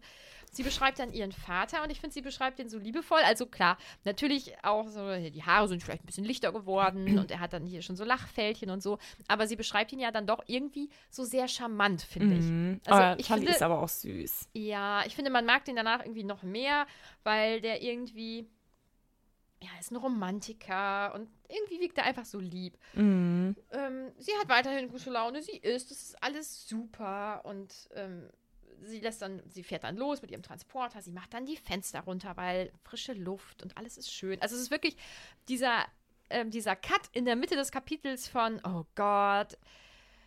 [0.54, 3.20] sie beschreibt dann ihren Vater und ich finde, sie beschreibt den so liebevoll.
[3.24, 7.40] Also klar, natürlich auch so, die Haare sind vielleicht ein bisschen lichter geworden und er
[7.40, 8.98] hat dann hier schon so Lachfältchen und so,
[9.28, 12.44] aber sie beschreibt ihn ja dann doch irgendwie so sehr charmant, finde ich.
[12.44, 12.80] Mhm.
[12.86, 14.48] Also aber ich Charlie finde- ist aber auch süß.
[14.54, 16.86] Ja, ich finde, man mag den danach irgendwie noch mehr,
[17.22, 18.48] weil der irgendwie,
[19.62, 22.76] ja, ist ein Romantiker und irgendwie wirkt er einfach so lieb.
[22.94, 23.56] Mhm.
[23.70, 28.28] Ähm, sie hat weiterhin gute Laune, sie isst, es ist alles super und ähm,
[28.84, 32.00] sie lässt dann, sie fährt dann los mit ihrem Transporter, sie macht dann die Fenster
[32.00, 34.40] runter, weil frische Luft und alles ist schön.
[34.42, 34.96] Also es ist wirklich
[35.48, 35.84] dieser,
[36.30, 39.58] ähm, dieser Cut in der Mitte des Kapitels von, oh Gott,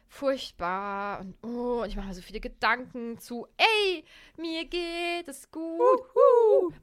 [0.10, 4.06] furchtbar und oh, und ich mache mir so viele Gedanken zu, ey,
[4.38, 5.66] mir geht es gut.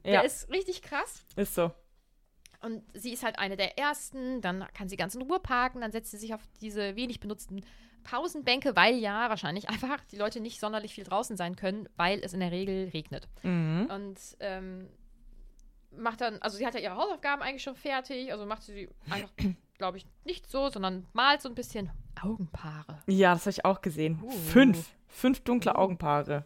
[0.03, 1.23] Der Ja, ist richtig krass.
[1.35, 1.71] ist so.
[2.61, 5.91] Und sie ist halt eine der ersten, dann kann sie ganz in Ruhe parken, dann
[5.91, 7.63] setzt sie sich auf diese wenig benutzten
[8.05, 12.33] Pausenbänke, weil ja wahrscheinlich einfach die Leute nicht sonderlich viel draußen sein können, weil es
[12.33, 13.27] in der Regel regnet.
[13.43, 13.89] Mhm.
[13.93, 14.87] Und ähm,
[15.91, 19.31] macht dann, also sie hat ja ihre Hausaufgaben eigentlich schon fertig, also macht sie einfach,
[19.77, 21.91] glaube ich, nicht so, sondern malt so ein bisschen
[22.21, 23.01] Augenpaare.
[23.07, 24.19] Ja, das habe ich auch gesehen.
[24.21, 24.31] Uh.
[24.31, 24.91] Fünf.
[25.07, 26.45] Fünf dunkle Augenpaare.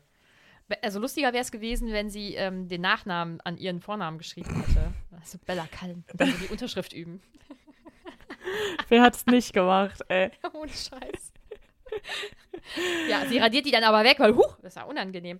[0.84, 4.94] Also lustiger wäre es gewesen, wenn sie ähm, den Nachnamen an ihren Vornamen geschrieben hätte.
[5.20, 6.06] Also Bella Kallen.
[6.14, 7.22] Dann die Unterschrift üben.
[8.88, 10.32] Wer hat's nicht gemacht, ey?
[10.54, 11.34] Ohne Scheiß.
[13.10, 15.40] Ja, sie radiert die dann aber weg, weil, huch, das ist ja unangenehm.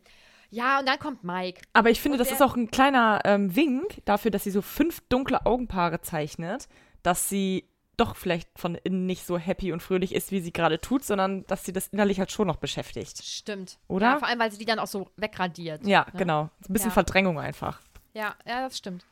[0.52, 1.62] Ja, und dann kommt Mike.
[1.74, 4.62] Aber ich finde, Und das ist auch ein kleiner ähm, Wink dafür, dass sie so
[4.62, 6.68] fünf dunkle Augenpaare zeichnet,
[7.04, 7.66] dass sie
[7.98, 11.46] doch vielleicht von innen nicht so happy und fröhlich ist, wie sie gerade tut, sondern
[11.48, 13.22] dass sie das innerlich halt schon noch beschäftigt.
[13.24, 13.78] Stimmt.
[13.88, 14.08] Oder?
[14.08, 15.86] Ja, vor allem, weil sie die dann auch so wegradiert.
[15.86, 16.20] Ja, ne?
[16.20, 16.44] genau.
[16.68, 16.94] Ein bisschen Ja.
[16.94, 17.82] Verdrängung einfach.
[18.14, 19.06] Ja, ja, das stimmt.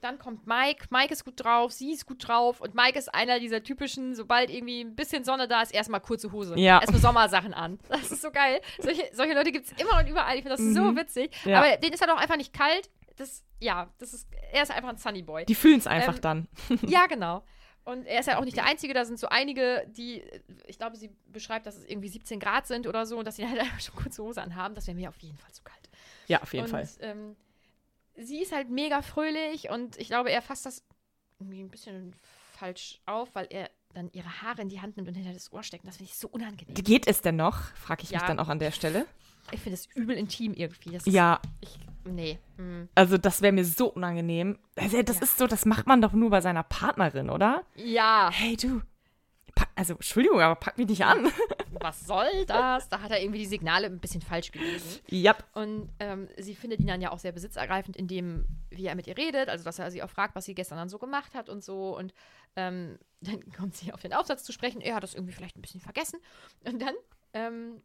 [0.00, 0.86] Dann kommt Mike.
[0.90, 2.60] Mike ist gut drauf, sie ist gut drauf.
[2.60, 6.32] Und Mike ist einer dieser typischen, sobald irgendwie ein bisschen Sonne da ist, erstmal kurze
[6.32, 6.58] Hose.
[6.58, 6.80] Ja.
[6.80, 7.78] Erstmal Sommersachen an.
[7.88, 8.60] Das ist so geil.
[8.78, 10.36] Solche, solche Leute gibt es immer und überall.
[10.36, 11.30] Ich finde das so witzig.
[11.44, 11.50] Mhm.
[11.50, 11.58] Ja.
[11.58, 12.90] Aber denen ist halt auch einfach nicht kalt.
[13.16, 15.44] Das, ja, das ist, er ist einfach ein Sunny Boy.
[15.44, 16.48] Die fühlen es einfach Ähm, dann.
[16.86, 17.44] Ja, genau.
[17.84, 20.22] Und er ist ja auch nicht der Einzige, da sind so einige, die,
[20.66, 23.48] ich glaube, sie beschreibt, dass es irgendwie 17 Grad sind oder so und dass sie
[23.48, 24.74] halt einfach schon kurze Hose anhaben.
[24.74, 25.88] Das wäre mir auf jeden Fall zu kalt.
[26.26, 26.86] Ja, auf jeden und, Fall.
[27.00, 27.36] Ähm,
[28.20, 30.84] sie ist halt mega fröhlich und ich glaube, er fasst das
[31.38, 32.14] irgendwie ein bisschen
[32.52, 35.62] falsch auf, weil er dann ihre Haare in die Hand nimmt und hinter das Ohr
[35.62, 35.86] steckt.
[35.86, 36.74] Das finde ich so unangenehm.
[36.74, 37.56] Geht es denn noch?
[37.74, 38.26] Frage ich mich Ja.
[38.26, 39.06] dann auch an der Stelle.
[39.50, 40.90] Ich finde es übel intim irgendwie.
[40.90, 42.38] Das ist, Ja, Ich, nee.
[42.58, 42.88] mm.
[42.94, 44.58] also das wäre mir so unangenehm.
[44.76, 45.22] Also das Ja.
[45.22, 47.64] ist so, das macht man doch nur bei seiner Partnerin, oder?
[47.76, 48.82] Ja, Hey du,
[49.78, 51.30] also Entschuldigung, aber pack mich nicht an.
[51.70, 52.88] was soll das?
[52.88, 55.00] Da hat er irgendwie die Signale ein bisschen falsch gelesen.
[55.06, 58.96] ja, Und ähm, sie findet ihn dann ja auch sehr besitzergreifend, in dem, wie er
[58.96, 61.32] mit ihr redet, also dass er sie auch fragt, was sie gestern dann so gemacht
[61.34, 61.96] hat und so.
[61.96, 62.12] Und
[62.56, 64.80] ähm, dann kommt sie auf den Aufsatz zu sprechen.
[64.80, 66.18] Er hat das irgendwie vielleicht ein bisschen vergessen.
[66.64, 66.94] Und dann,
[67.34, 67.80] ähm,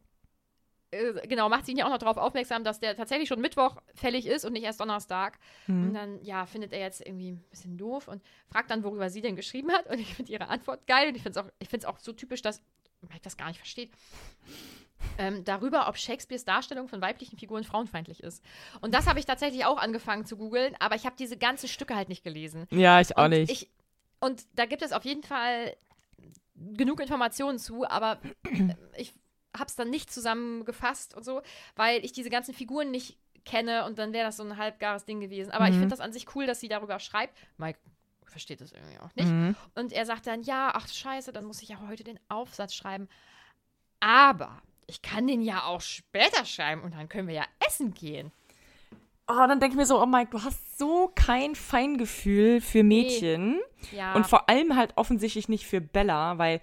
[0.94, 3.76] äh, genau, macht sie ihn ja auch noch darauf aufmerksam, dass der tatsächlich schon Mittwoch
[3.94, 5.38] fällig ist und nicht erst Donnerstag.
[5.86, 9.20] Und dann, ja, findet er jetzt irgendwie ein bisschen doof und fragt dann, worüber sie
[9.20, 9.86] denn geschrieben hat.
[9.86, 11.08] Und ich finde ihre Antwort geil.
[11.08, 12.62] Und ich finde es auch, ich find's auch so typisch, dass
[13.02, 13.90] Mike das gar nicht versteht.
[15.18, 18.42] Ähm, darüber, ob Shakespeares Darstellung von weiblichen Figuren frauenfeindlich ist.
[18.80, 21.94] Und das habe ich tatsächlich auch angefangen zu googeln, aber ich habe diese ganzen Stücke
[21.94, 22.66] halt nicht gelesen.
[22.70, 23.52] ja, ich auch und nicht.
[23.52, 23.70] Ich,
[24.20, 25.76] und da gibt es auf jeden Fall
[26.54, 28.18] genug Informationen zu, aber
[28.96, 29.12] ich
[29.56, 31.42] habe es dann nicht zusammengefasst und so,
[31.76, 35.20] weil ich diese ganzen Figuren nicht kenne und dann wäre das so ein halbgares Ding
[35.20, 35.50] gewesen.
[35.50, 37.36] Aber ich finde das an sich cool, dass sie darüber schreibt.
[37.58, 37.78] Mike
[38.24, 39.28] versteht das irgendwie auch nicht.
[39.28, 39.54] Mhm.
[39.74, 43.08] Und er sagt dann, ja, ach scheiße, dann muss ich ja heute den Aufsatz schreiben.
[44.00, 48.32] Aber ich kann den ja auch später schreiben und dann können wir ja essen gehen.
[49.26, 53.60] Oh, dann denke ich mir so, oh Mike, du hast so kein Feingefühl für Mädchen.
[53.92, 54.14] Ja.
[54.14, 56.60] Und vor allem halt offensichtlich nicht für Bella, weil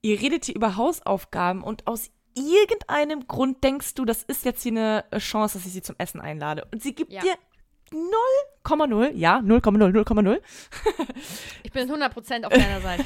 [0.00, 4.72] ihr redet hier über Hausaufgaben und aus irgendeinem Grund denkst du, das ist jetzt hier
[4.72, 6.66] eine Chance, dass ich sie zum Essen einlade.
[6.72, 7.22] Und sie gibt Ja.
[7.22, 7.34] dir
[8.64, 10.40] 0,0, ja, 0,0, 0,0
[11.62, 13.04] ich bin 100% auf deiner Seite.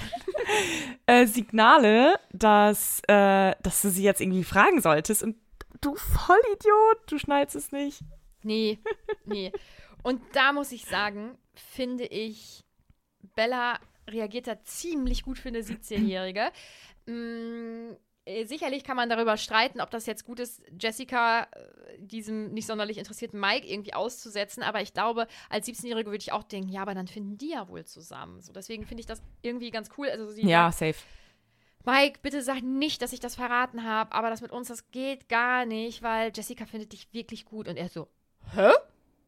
[1.07, 5.23] äh, Signale, dass, äh, dass du sie jetzt irgendwie fragen solltest.
[5.23, 5.37] Und
[5.81, 8.01] du Vollidiot, du schneidest es nicht.
[8.43, 8.81] Nee,
[9.25, 9.53] nee.
[10.03, 12.65] Und da muss ich sagen, finde ich,
[13.37, 13.79] Bella
[14.11, 16.51] reagiert da ziemlich gut für eine 17-Jährige.
[18.25, 22.67] Äh, sicherlich kann man darüber streiten, ob das jetzt gut ist, Jessica äh, diesem nicht
[22.67, 24.63] sonderlich interessierten Mike irgendwie auszusetzen.
[24.63, 27.69] Aber ich glaube, als 17-Jährige würde ich auch denken, ja, aber dann finden die ja
[27.69, 28.41] wohl zusammen.
[28.41, 30.09] So, deswegen finde ich das irgendwie ganz cool.
[30.09, 30.97] Also sie Ja, safe.
[31.85, 35.29] Mike, bitte sag nicht, dass ich das verraten habe, aber das mit uns, das geht
[35.29, 37.67] gar nicht, weil Jessica findet dich wirklich gut.
[37.67, 38.09] Und er so,
[38.55, 38.71] hä?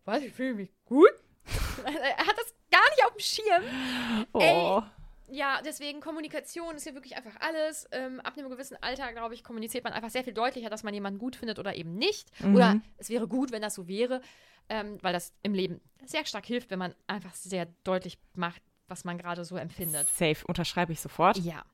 [0.05, 1.11] Was, ich fühle mich gut?
[1.84, 4.26] er hat das gar nicht auf dem Schirm.
[4.32, 4.82] Oh.
[5.28, 7.86] Ja, deswegen Kommunikation ist hier wirklich einfach alles.
[7.92, 10.92] Ähm, ab einem gewissen Alter, glaube ich, kommuniziert man einfach sehr viel deutlicher, dass man
[10.92, 12.28] jemanden gut findet oder eben nicht.
[12.44, 14.20] Oder es wäre gut, wenn das so wäre,
[14.68, 19.04] ähm, weil das im Leben sehr stark hilft, wenn man einfach sehr deutlich macht, was
[19.04, 20.06] man gerade so empfindet.
[20.08, 21.38] Safe, unterschreibe ich sofort.
[21.38, 21.64] Ja.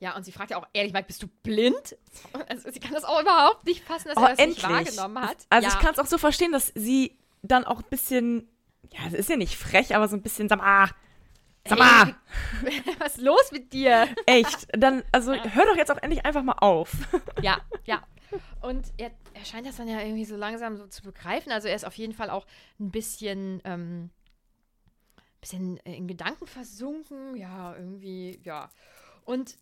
[0.00, 1.96] Ja, und sie fragt ja auch ehrlich, Mike, bist du blind?
[2.48, 4.66] Also, sie kann das auch überhaupt nicht fassen, dass Oh, er das endlich.
[4.66, 5.36] nicht wahrgenommen hat.
[5.50, 5.74] Also ja.
[5.74, 8.48] ich kann es auch so verstehen, dass sie dann auch ein bisschen,
[8.90, 10.90] ja, das ist ja nicht frech, aber so ein bisschen, sag mal,
[11.66, 12.14] sag mal,
[12.98, 14.08] was ist los mit dir?
[14.26, 14.68] echt.
[14.72, 16.92] Dann, also hör doch jetzt auch endlich einfach mal auf.
[17.42, 18.02] Ja, ja.
[18.60, 21.52] Und er, er scheint das dann ja irgendwie so langsam so zu begreifen.
[21.52, 22.46] Also er ist auf jeden Fall auch
[22.80, 24.10] ein bisschen, ähm,
[25.40, 27.36] bisschen in Gedanken versunken.
[27.36, 28.70] Ja, irgendwie, ja.
[29.24, 29.56] Und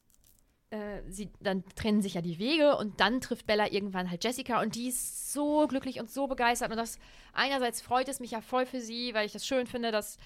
[0.71, 4.61] äh, sie, dann trennen sich ja die Wege und dann trifft Bella irgendwann halt Jessica
[4.63, 6.71] und die ist so glücklich und so begeistert.
[6.71, 6.99] Und das
[7.33, 10.19] einerseits freut es mich ja voll für sie, weil ich das schön finde, dass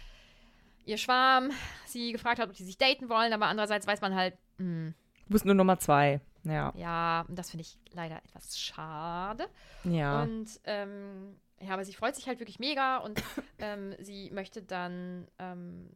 [0.86, 1.50] ihr Schwarm
[1.84, 4.92] sie gefragt hat, ob die sich daten wollen, aber andererseits weiß man halt, mh,
[5.26, 6.20] Du bist nur Nummer zwei.
[6.44, 6.72] Ja.
[6.76, 9.48] ja, und das finde ich leider etwas schade.
[9.82, 10.22] Ja.
[10.22, 13.20] Und ähm, ja, aber sie freut sich halt wirklich mega und
[13.58, 15.90] ähm, sie möchte dann ähm,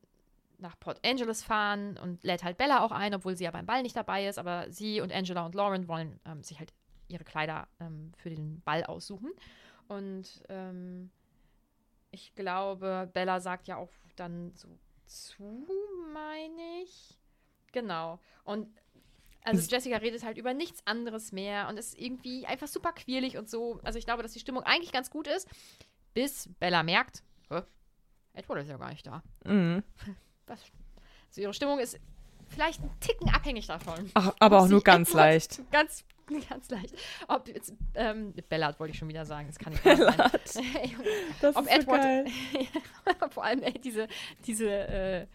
[0.59, 3.83] nach Port Angeles fahren und lädt halt Bella auch ein, obwohl sie ja beim Ball
[3.83, 4.39] nicht dabei ist.
[4.39, 6.73] Aber sie und Angela und Lauren wollen ähm, sich halt
[7.07, 9.31] ihre Kleider ähm, für den Ball aussuchen.
[9.87, 11.11] Und ähm,
[12.11, 14.69] ich glaube, Bella sagt ja auch dann so
[15.07, 15.67] zu,
[16.13, 17.19] meine ich.
[17.73, 18.19] Genau.
[18.45, 18.69] Und
[19.43, 23.49] also Jessica redet halt über nichts anderes mehr und ist irgendwie einfach super quirlig und
[23.49, 23.81] so.
[23.83, 25.49] Also ich glaube, dass die Stimmung eigentlich ganz gut ist,
[26.13, 27.63] bis Bella merkt, "Hä?
[28.35, 29.23] Edward ist ja gar nicht da.
[29.45, 29.83] Mhm.
[30.47, 30.61] Was?
[31.29, 31.99] Also ihre Stimmung ist
[32.49, 34.11] vielleicht ein Ticken abhängig davon.
[34.15, 35.61] Ach, aber auch nur ganz Edward leicht.
[35.71, 36.05] Ganz
[36.49, 36.95] ganz leicht.
[37.29, 40.01] Ob jetzt, ähm, Bellard wollte ich schon wieder sagen, das kann ich nicht.
[41.41, 42.27] Das Ob ist so Edward, geil.
[43.31, 44.09] vor allem ey, diese,
[44.47, 45.27] diese äh,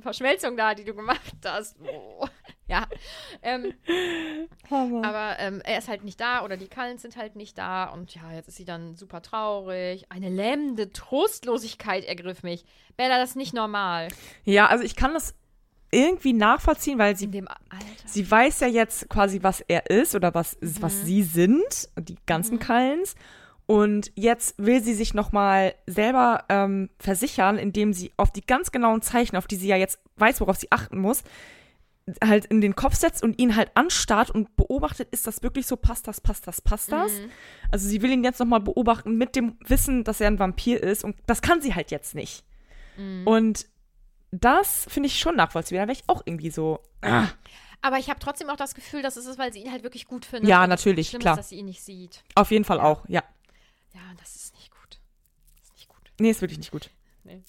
[0.00, 1.76] Verschmelzung da, die du gemacht hast.
[1.80, 2.26] Oh.
[2.68, 2.86] Ja.
[3.42, 3.74] Ähm,
[4.70, 8.14] aber ähm, er ist halt nicht da oder die Cullens sind halt nicht da und
[8.14, 10.10] ja, jetzt ist sie dann super traurig.
[10.10, 12.64] Eine lähmende Trostlosigkeit ergriff mich.
[12.96, 14.08] Bella, das ist nicht normal.
[14.44, 15.34] Ja, also ich kann das
[15.90, 17.26] irgendwie nachvollziehen, weil sie.
[18.04, 22.58] Sie weiß ja jetzt quasi, was er ist oder was, was sie sind, die ganzen
[22.58, 23.14] Kallens.
[23.66, 29.02] Und jetzt will sie sich nochmal selber ähm, versichern, indem sie auf die ganz genauen
[29.02, 31.22] Zeichen, auf die sie ja jetzt weiß, worauf sie achten muss,
[32.24, 35.76] halt in den Kopf setzt und ihn halt anstarrt und beobachtet, ist das wirklich so,
[35.76, 37.12] passt das, passt das, passt das?
[37.70, 41.04] Also sie will ihn jetzt nochmal beobachten mit dem Wissen, dass er ein Vampir ist
[41.04, 42.44] und das kann sie halt jetzt nicht.
[43.26, 43.66] Und
[44.30, 45.84] das finde ich schon nachvollziehbar.
[45.84, 47.28] Da wäre ich auch irgendwie so, ah,
[47.80, 50.06] Aber ich habe trotzdem auch das Gefühl, dass es ist, weil sie ihn halt wirklich
[50.06, 50.48] gut findet.
[50.48, 51.34] Ja, natürlich, schlimm klar.
[51.34, 52.22] Ist, dass sie ihn nicht sieht.
[52.34, 53.22] auf jeden Fall auch, ja.
[53.94, 55.00] Ja, das ist nicht gut.
[55.56, 56.12] Das ist nicht gut.
[56.18, 56.90] Nee, ist wirklich nicht gut.
[57.24, 57.42] Nee.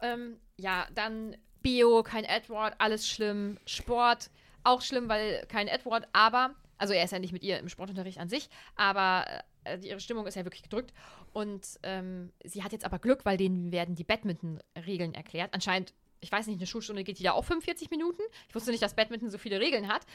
[0.00, 3.58] Ähm, ja, dann Bio, kein Edward, alles schlimm.
[3.66, 4.30] Sport,
[4.64, 8.18] auch schlimm, weil kein Edward, aber, also er ist ja nicht mit ihr im Sportunterricht
[8.18, 9.26] an sich, aber
[9.64, 10.92] äh, ihre Stimmung ist ja wirklich gedrückt.
[11.32, 15.52] Und ähm, sie hat jetzt aber Glück, weil denen werden die Badminton-Regeln erklärt.
[15.52, 15.92] Anscheinend,
[16.24, 18.22] ich weiß nicht, eine Schulstunde geht die da auch 45 Minuten.
[18.48, 20.06] Ich wusste nicht, dass Badminton so viele Regeln hat.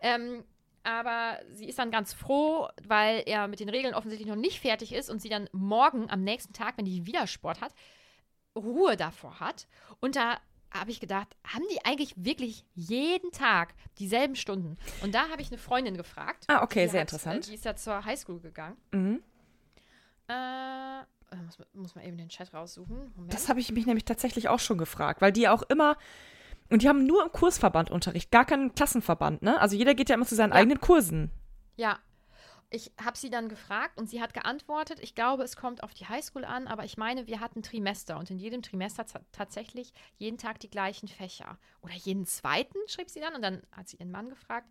[0.00, 0.42] Ähm,
[0.82, 4.94] aber sie ist dann ganz froh, weil er mit den Regeln offensichtlich noch nicht fertig
[4.94, 7.74] ist und sie dann morgen am nächsten Tag, wenn die wieder Sport hat,
[8.56, 9.68] Ruhe davor hat.
[10.00, 10.38] Und da
[10.70, 14.78] habe ich gedacht, haben die eigentlich wirklich jeden Tag dieselben Stunden?
[15.02, 16.44] Und da habe ich eine Freundin gefragt.
[16.46, 17.46] Ah, okay, sehr hat, interessant.
[17.46, 18.76] Äh, die ist ja zur Highschool gegangen.
[18.92, 19.22] Mhm.
[20.28, 21.02] Äh,
[21.44, 23.12] muss, man- muss man eben den Chat raussuchen.
[23.14, 23.32] Moment.
[23.34, 25.96] Das habe ich mich nämlich tatsächlich auch schon gefragt, weil die auch immer,
[26.70, 29.60] und die haben nur im Kursverband Unterricht, gar keinen Klassenverband, ne?
[29.60, 30.56] Also jeder geht ja immer zu seinen Ja.
[30.56, 31.30] eigenen Kursen.
[31.76, 31.98] Ja.
[32.70, 36.06] Ich habe sie dann gefragt und sie hat geantwortet, ich glaube, es kommt auf die
[36.06, 40.36] Highschool an, aber ich meine, wir hatten Trimester und in jedem Trimester ta- tatsächlich jeden
[40.36, 41.56] Tag die gleichen Fächer.
[41.80, 44.68] Oder jeden zweiten, schrieb sie dann und dann hat sie ihren Mann gefragt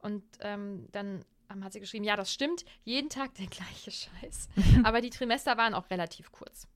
[0.00, 1.24] und ähm, dann
[1.64, 4.48] hat sie geschrieben, ja, das stimmt, jeden Tag der gleiche Scheiß.
[4.84, 6.68] aber die Trimester waren auch relativ kurz.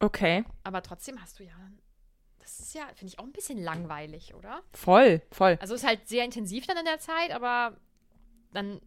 [0.00, 0.44] Okay.
[0.64, 1.54] Aber trotzdem hast du ja,
[2.38, 4.62] das ist ja, finde ich, auch ein bisschen langweilig, oder?
[4.72, 5.58] Voll, voll.
[5.60, 7.76] Also es ist halt sehr intensiv dann in der Zeit, aber
[8.52, 8.80] dann,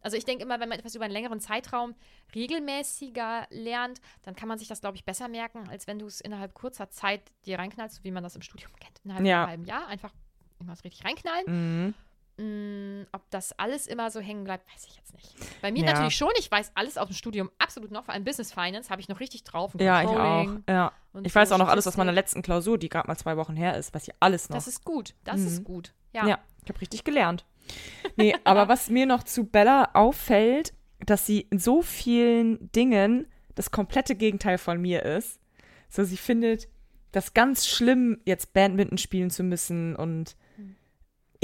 [0.00, 1.94] also ich denke immer, wenn man etwas über einen längeren Zeitraum
[2.34, 6.20] regelmäßiger lernt, dann kann man sich das, glaube ich, besser merken, als wenn du es
[6.20, 9.00] innerhalb kurzer Zeit dir reinknallst, so wie man das im Studium kennt.
[9.04, 9.34] Innerhalb Ja.
[9.34, 10.12] von einem halben Jahr einfach
[10.60, 11.44] immer so richtig reinknallen.
[11.86, 11.94] Mhm.
[12.36, 15.34] Mm, ob das alles immer so hängen bleibt, weiß ich jetzt nicht.
[15.62, 15.92] Bei mir Ja.
[15.92, 16.30] natürlich schon.
[16.38, 18.04] Ich weiß alles aus dem Studium absolut noch.
[18.06, 19.74] Vor allem Business Finance habe ich noch richtig drauf.
[19.74, 20.48] und Ja, ich auch.
[20.68, 20.92] Ja.
[21.12, 23.36] und Ich weiß so auch noch alles aus meiner letzten Klausur, die gerade mal zwei
[23.36, 24.56] Wochen her ist, weiß ich alles noch.
[24.56, 25.14] Das ist gut.
[25.24, 25.46] Das Mhm.
[25.46, 25.92] ist gut.
[26.12, 26.26] Ja.
[26.26, 27.44] Ja, ich habe richtig gelernt.
[28.16, 30.74] Nee, aber was mir noch zu Bella auffällt,
[31.06, 35.40] dass sie in so vielen Dingen das komplette Gegenteil von mir ist.
[35.88, 36.68] So, sie findet
[37.12, 40.36] das ganz schlimm, jetzt Badminton spielen zu müssen und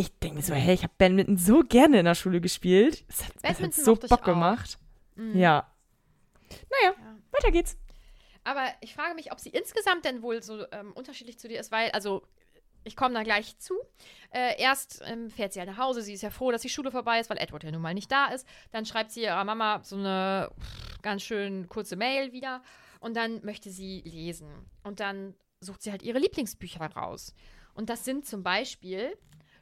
[0.01, 3.05] ich denke mir so, hey, ich habe Badminton so gerne in der Schule gespielt.
[3.09, 4.79] Es hat, es hat so Bock gemacht.
[5.17, 5.39] Mhm.
[5.39, 5.71] Ja.
[6.49, 7.17] Naja, Ja.
[7.33, 7.77] weiter geht's.
[8.43, 11.71] Aber ich frage mich, ob sie insgesamt denn wohl so ähm, unterschiedlich zu dir ist,
[11.71, 12.27] weil, also,
[12.85, 13.75] ich komme da gleich zu.
[14.33, 16.91] Äh, erst ähm, fährt sie halt nach Hause, sie ist ja froh, dass die Schule
[16.91, 18.47] vorbei ist, weil Edward ja nun mal nicht da ist.
[18.73, 22.63] Dann schreibt sie ihrer Mama so eine pff, ganz schön kurze Mail wieder
[23.01, 24.49] und dann möchte sie lesen.
[24.83, 27.35] Und dann sucht sie halt ihre Lieblingsbücher raus.
[27.75, 29.15] Und das sind zum Beispiel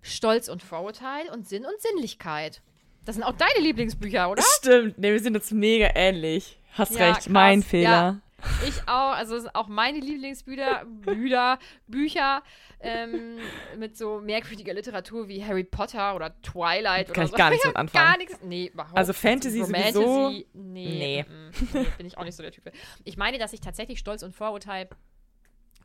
[0.02, 2.62] Stolz und Vorurteil und Sinn und Sinnlichkeit.
[3.04, 4.42] Das sind auch deine Lieblingsbücher, oder?
[4.58, 6.58] Stimmt, nee, wir sind uns mega ähnlich.
[6.72, 7.28] Hast Ja, recht, krass.
[7.28, 7.66] mein Ja.
[7.66, 8.20] Fehler.
[8.68, 12.40] Ich auch, also es sind auch meine Lieblingsbücher, Bücher, Bücher
[12.78, 13.38] ähm,
[13.76, 17.36] mit so merkwürdiger Literatur wie Harry Potter oder Twilight Kann oder ich so.
[17.36, 18.06] gar nichts Ich mit anfangen.
[18.06, 18.38] Gar nichts.
[18.44, 19.12] Nee, überhaupt Also.
[19.12, 20.28] Fantasy Romantasy, sowieso?
[20.30, 21.24] Nee, Nee.
[21.28, 22.70] mm, nee, bin ich auch nicht so der Typ.
[23.02, 24.88] Ich meine, dass ich tatsächlich Stolz und Vorurteil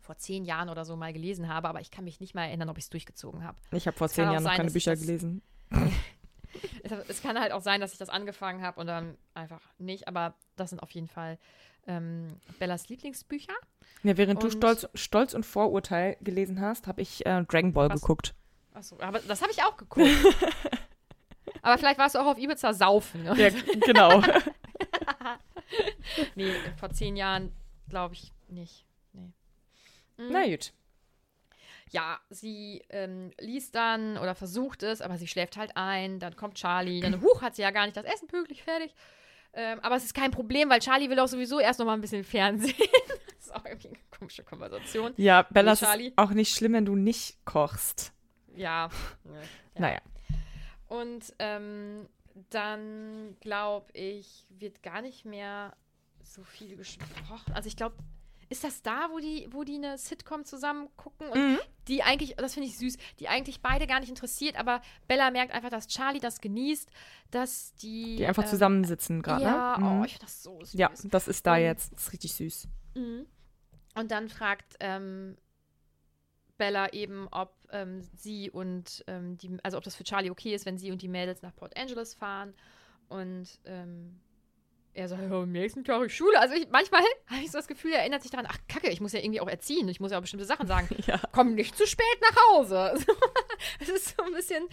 [0.03, 2.69] vor zehn Jahren oder so mal gelesen habe, aber ich kann mich nicht mal erinnern,
[2.69, 3.57] ob ich es durchgezogen habe.
[3.71, 5.41] Ich habe vor Es zehn Jahren noch sein, keine dass ich Bücher gelesen.
[7.07, 10.35] Es, kann halt auch sein, dass ich das angefangen habe und dann einfach nicht, aber
[10.55, 11.39] das sind auf jeden Fall
[11.87, 12.27] ähm,
[12.59, 13.53] Bellas Lieblingsbücher.
[14.03, 17.89] Ja, während du Und- Stolz, Stolz und Vorurteil gelesen hast, habe ich äh, Dragon Ball
[17.89, 18.01] Was?
[18.01, 18.35] geguckt.
[18.73, 20.07] Achso, aber das habe ich auch geguckt.
[21.63, 23.23] aber vielleicht warst du auch auf Ibiza saufen.
[23.23, 23.35] Ne?
[23.35, 23.49] Ja,
[23.85, 24.21] genau.
[26.35, 27.51] Nee, vor zehn Jahren
[27.89, 28.85] glaube ich nicht.
[30.17, 30.29] Mhm.
[30.31, 30.73] Na gut.
[31.91, 36.19] Ja, sie ähm, liest dann oder versucht es, aber sie schläft halt ein.
[36.19, 37.01] Dann kommt Charlie.
[37.01, 38.95] Dann, huch, hat sie ja gar nicht das Essen pünktlich fertig.
[39.53, 42.01] Ähm, aber es ist kein Problem, weil Charlie will auch sowieso erst noch mal ein
[42.01, 42.73] bisschen Fernsehen.
[43.27, 45.13] das ist auch irgendwie eine komische Konversation.
[45.17, 45.85] Ja, Bella, ist
[46.15, 48.11] auch nicht schlimm, wenn du nicht kochst.
[48.55, 48.89] Ja.
[49.23, 49.39] ne,
[49.75, 49.81] ja.
[49.81, 50.01] Naja.
[50.87, 52.07] Und ähm,
[52.49, 55.75] Dann glaube ich, wird gar nicht mehr
[56.23, 57.53] so viel gesprochen.
[57.53, 57.95] Also ich glaube,
[58.49, 61.59] ist das da, wo die, wo die eine Sitcom zusammen gucken und Mhm.
[61.87, 65.53] die eigentlich, das finde ich süß, die eigentlich beide gar nicht interessiert, aber Bella merkt
[65.53, 66.89] einfach, dass Charlie das genießt,
[67.31, 68.17] dass die.
[68.17, 69.43] Die einfach ähm, zusammensitzen gerade.
[69.43, 69.85] Ja, ne?
[69.85, 70.05] oh, Mhm.
[70.05, 70.73] ich finde das so süß.
[70.73, 71.93] ja, das ist da jetzt.
[71.93, 72.67] Das ist richtig süß.
[72.95, 73.25] Mhm.
[73.95, 75.37] Und dann fragt ähm,
[76.57, 80.65] Bella eben, ob ähm, sie und ähm, die, also ob das für Charlie okay ist,
[80.65, 82.53] wenn sie und die Mädels nach Port Angeles fahren.
[83.09, 84.19] Und ähm,
[84.95, 86.39] er sagt, ja, am nächsten Tag ist Schule.
[86.39, 89.01] Also ich, manchmal habe ich so das Gefühl, er erinnert sich daran, ach Kacke, ich
[89.01, 90.87] muss ja irgendwie auch erziehen, ich muss ja auch bestimmte Sachen sagen.
[91.07, 91.19] Ja.
[91.31, 92.95] Komm nicht zu spät nach Hause.
[93.79, 94.63] Es ist so ein bisschen,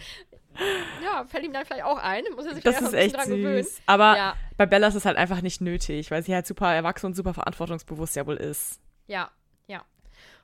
[1.04, 3.62] ja, fällt ihm dann vielleicht auch ein, muss er sich Das ist echt dran gewöhnen.
[3.62, 3.82] süß.
[3.86, 7.06] Aber Ja, bei Bella ist es halt einfach nicht nötig, weil sie halt super erwachsen
[7.06, 8.80] und super verantwortungsbewusst ja wohl ist.
[9.06, 9.30] Ja.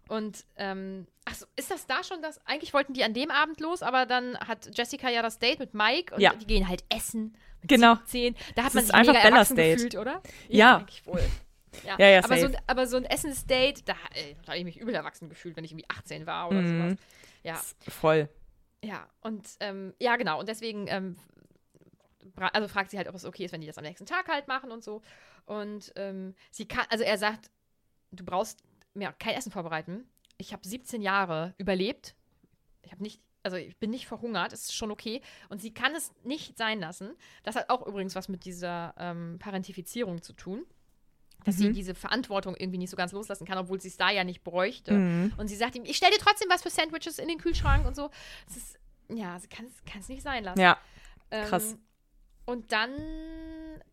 [0.09, 2.40] Und, ähm, achso, ist das da schon das?
[2.46, 5.74] Eigentlich wollten die an dem Abend los, aber dann hat Jessica ja das Date mit
[5.74, 6.32] Mike und Ja.
[6.34, 7.36] die gehen halt essen.
[7.62, 7.94] Mit Genau.
[8.07, 8.34] 17.
[8.54, 9.74] Da hat Das man sich einfach mega Bellas erwachsen Date.
[9.76, 10.22] gefühlt, oder?
[10.48, 10.76] Ja.
[10.78, 11.22] Eigentlich wohl.
[11.84, 14.78] Ja, Ja, ja, aber, so, aber so ein Essensdate, da, ey, da habe ich mich
[14.80, 16.68] übel erwachsen gefühlt, wenn ich irgendwie 18 war oder Mhm.
[16.90, 16.98] sowas.
[17.42, 18.28] Ja, Voll.
[18.82, 19.07] ja.
[19.20, 20.38] Und, ähm, ja, genau.
[20.40, 21.16] Und deswegen, ähm,
[22.52, 24.48] also fragt sie halt, ob es okay ist, wenn die das am nächsten Tag halt
[24.48, 25.02] machen und so.
[25.46, 27.50] Und ähm, sie kann, also er sagt,
[28.12, 28.62] du brauchst
[28.97, 30.09] mir kein Essen vorbereiten.
[30.38, 32.14] Ich habe 17 Jahre überlebt.
[32.82, 35.20] Ich habe nicht, also ich bin nicht verhungert, ist schon okay.
[35.49, 37.11] Und sie kann es nicht sein lassen.
[37.42, 40.64] Das hat auch übrigens was mit dieser ähm, Parentifizierung zu tun.
[41.44, 41.74] Dass sie Mhm.
[41.74, 44.92] diese Verantwortung irgendwie nicht so ganz loslassen kann, obwohl sie es da ja nicht bräuchte.
[44.94, 45.32] Mhm.
[45.36, 47.94] Und sie sagt ihm, ich stelle dir trotzdem was für Sandwiches in den Kühlschrank und
[47.94, 48.11] so.
[48.49, 48.78] Es ist,
[49.09, 49.66] ja, sie kann
[50.01, 50.59] es nicht sein lassen.
[50.61, 50.76] Ja,
[51.30, 51.76] Ähm, krass.
[52.47, 52.90] Und dann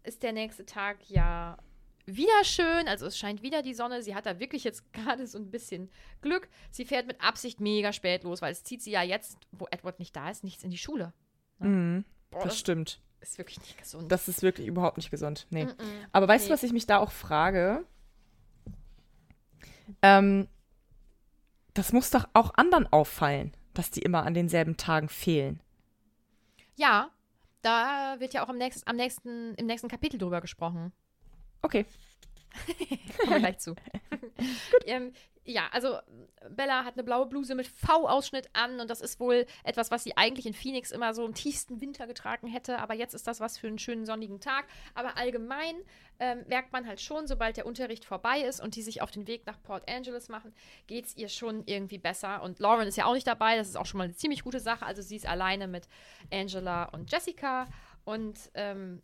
[0.03, 1.57] ist der nächste Tag ja
[2.05, 2.87] wieder schön.
[2.87, 4.01] Also es scheint wieder die Sonne.
[4.03, 5.89] Sie hat da wirklich jetzt gerade so ein bisschen
[6.21, 6.49] Glück.
[6.71, 9.99] Sie fährt mit Absicht mega spät los, weil es zieht sie ja jetzt, wo Edward
[9.99, 11.13] nicht da ist, nichts in die Schule.
[11.59, 12.03] Mhm.
[12.31, 12.99] Boah, Das stimmt.
[13.21, 14.11] ist wirklich nicht gesund.
[14.11, 15.47] Das ist wirklich überhaupt nicht gesund.
[15.49, 15.65] Nee.
[15.65, 15.75] Mm-mm.
[16.11, 16.49] Aber weißt Nee.
[16.49, 17.85] du, was ich mich da auch frage?
[20.01, 20.47] Ähm,
[21.73, 25.61] das muss doch auch anderen auffallen, dass die immer an denselben Tagen fehlen.
[26.75, 27.09] Ja,
[27.61, 30.91] da wird ja auch am nächsten, am nächsten, im nächsten Kapitel drüber gesprochen.
[31.63, 31.85] Okay.
[33.17, 33.75] Kommen gleich zu.
[34.85, 35.13] ähm,
[35.45, 35.97] ja, also
[36.49, 40.15] Bella hat eine blaue Bluse mit V-Ausschnitt an und das ist wohl etwas, was sie
[40.15, 43.57] eigentlich in Phoenix immer so im tiefsten Winter getragen hätte, aber jetzt ist das was
[43.57, 44.65] für einen schönen sonnigen Tag.
[44.93, 45.75] Aber allgemein
[46.19, 49.27] ähm, merkt man halt schon, sobald der Unterricht vorbei ist und die sich auf den
[49.27, 50.53] Weg nach Port Angeles machen,
[50.87, 52.41] geht es ihr schon irgendwie besser.
[52.41, 54.61] Und Lauren ist ja auch nicht dabei, das ist auch schon mal eine ziemlich gute
[54.61, 54.85] Sache.
[54.85, 55.89] Also sie ist alleine mit
[56.31, 57.67] Angela und Jessica
[58.05, 59.01] und ähm,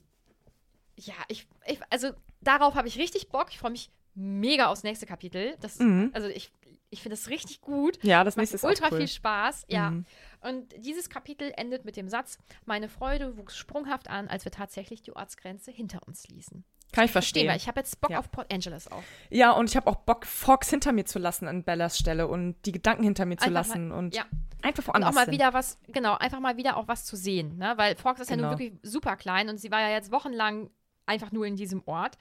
[0.95, 2.11] ja, ich, ich also
[2.41, 3.47] darauf habe ich richtig Bock.
[3.49, 5.55] Ich freue mich mega aufs nächste Kapitel.
[5.61, 6.11] Das, Mhm.
[6.13, 6.51] Also ich,
[6.89, 7.99] ich finde das richtig gut.
[8.03, 8.97] Ja, das Macht nächste ist ultra auch cool.
[8.99, 9.65] viel Spaß.
[9.69, 9.91] Ja.
[9.91, 10.05] Mhm.
[10.41, 15.01] Und dieses Kapitel endet mit dem Satz: Meine Freude wuchs sprunghaft an, als wir tatsächlich
[15.01, 16.63] die Ortsgrenze hinter uns ließen.
[16.91, 18.17] Kann ich Verstehen, weil ich habe jetzt Bock Ja.
[18.17, 19.03] auf Port Angeles auch.
[19.29, 22.55] Ja, und ich habe auch Bock, Fox hinter mir zu lassen an Bellas Stelle und
[22.65, 24.23] die Gedanken hinter mir zu Einfach lassen und ja.
[24.63, 25.33] einfach Und woanders auch mal hin.
[25.35, 27.73] wieder was, genau, einfach mal wieder auch was zu sehen, ne?
[27.75, 28.49] Weil Fox ist ja Genau.
[28.49, 30.71] nun wirklich super klein und sie war ja jetzt wochenlang
[31.09, 32.17] einfach nur in diesem Ort.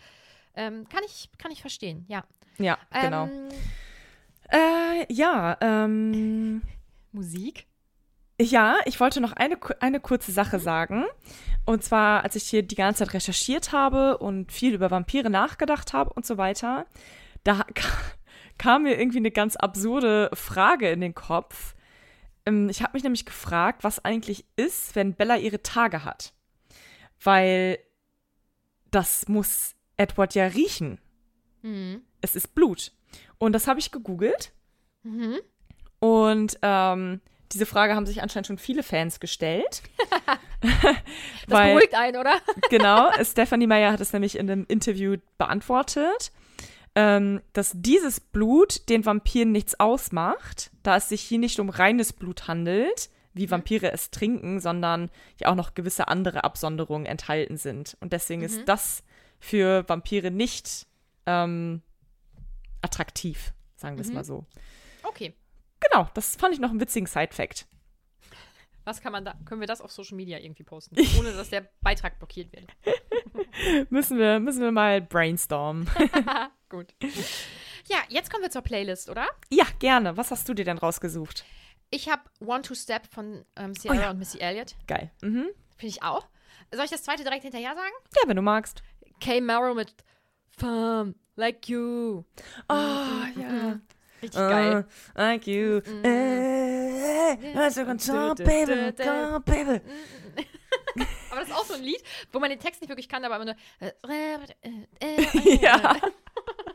[0.55, 2.24] Ähm, kann ich, kann ich verstehen, ja.
[2.59, 3.26] Ja, genau.
[3.26, 3.49] Ähm,
[4.51, 6.62] Äh, ja, ähm,
[7.12, 7.66] Musik?
[8.41, 11.05] ja, ich wollte noch eine, eine kurze Sache sagen.
[11.66, 15.93] Und zwar, als ich hier die ganze Zeit recherchiert habe und viel über Vampire nachgedacht
[15.93, 16.86] habe und so weiter,
[17.45, 17.99] da ka-
[18.57, 21.74] kam mir irgendwie eine ganz absurde Frage in den Kopf.
[22.47, 26.32] Ähm, ich habe mich nämlich gefragt, was eigentlich ist, wenn Bella ihre Tage hat.
[27.22, 27.78] Weil
[28.91, 31.01] das muss Edward ja riechen.
[31.62, 32.03] Mhm.
[32.20, 32.93] Es ist Blut.
[33.39, 34.53] Und das habe ich gegoogelt.
[35.03, 35.39] Mhm.
[36.01, 37.20] Und ähm,
[37.53, 39.82] diese Frage haben sich anscheinend schon viele Fans gestellt.
[41.47, 42.34] Das beruhigt einen, oder?
[42.68, 46.32] genau, Stephanie Meyer hat es nämlich in einem Interview beantwortet,
[46.97, 52.12] ähm, dass dieses Blut den Vampiren nichts ausmacht, da es sich hier nicht um reines
[52.12, 53.09] Blut handelt,
[53.39, 55.11] wie Vampire es trinken, sondern
[55.41, 57.97] ja auch noch gewisse andere Absonderungen enthalten sind.
[58.01, 59.03] Und deswegen ist das
[59.41, 60.86] für Vampire nicht
[61.26, 61.82] ähm,
[62.82, 64.45] attraktiv, sagen wir es mal so.
[65.03, 65.34] Okay.
[65.80, 67.66] Genau, das fand ich noch einen witzigen Side-Fact.
[68.84, 69.34] Was kann man da?
[69.45, 72.66] Können wir das auf Social Media irgendwie posten, ohne dass der Beitrag blockiert wird?
[73.91, 75.89] Müssen wir, müssen wir mal brainstormen.
[76.68, 76.95] Gut.
[77.86, 79.26] Ja, jetzt kommen wir zur Playlist, oder?
[79.51, 80.16] ja, gerne.
[80.16, 81.45] Was hast du dir denn rausgesucht?
[81.91, 84.11] Ich habe One Two Step von ähm, Sierra Oh ja.
[84.11, 84.74] und Missy Elliott.
[84.86, 85.11] Geil.
[85.22, 85.49] Mhm.
[85.76, 86.26] Finde ich auch.
[86.74, 87.93] Soll ich das zweite direkt hinterher sagen?
[88.20, 88.82] Ja, wenn du magst.
[89.20, 89.95] Kay Marrow mit
[90.51, 92.24] Fun Like You.
[92.68, 93.80] Oh, Mhm, ja.
[94.20, 94.84] Richtig geil.
[94.84, 95.80] Uh, like you.
[97.55, 98.72] Let's go on top, baby.
[98.72, 99.80] On, baby.
[101.30, 103.36] aber das ist auch so ein Lied, wo man den Text nicht wirklich kann, aber
[103.36, 103.55] immer nur.
[103.78, 103.93] Äh,
[105.01, 105.97] äh, äh, ja.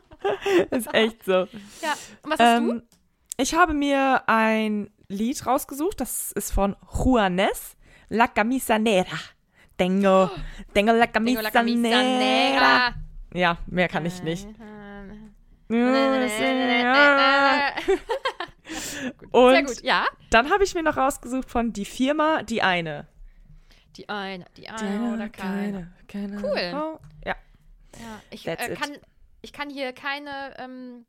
[0.70, 1.46] ist echt so.
[1.82, 1.94] Ja.
[2.22, 2.82] Und was hast Ähm,
[3.36, 7.76] ich habe mir ein Lied rausgesucht, das ist von Juanes,
[8.08, 9.18] La Camisa Negra.
[9.76, 10.30] Tengo,
[10.72, 12.18] tengo la camisa, Tengo la camisa negra.
[12.18, 12.94] negra.
[13.34, 14.46] Ja, mehr kann ich nicht.
[15.68, 15.72] Und
[19.32, 20.06] Sehr gut, ja.
[20.30, 23.06] dann habe ich mir noch rausgesucht von Die Firma, die eine.
[23.96, 25.92] Die eine, die eine oder keine.
[26.08, 26.70] keine Cool.
[26.70, 27.00] Frau.
[27.24, 27.36] Ja.
[27.98, 28.90] Ja, ich, äh, kann,
[29.42, 31.06] ich kann hier keine, ähm,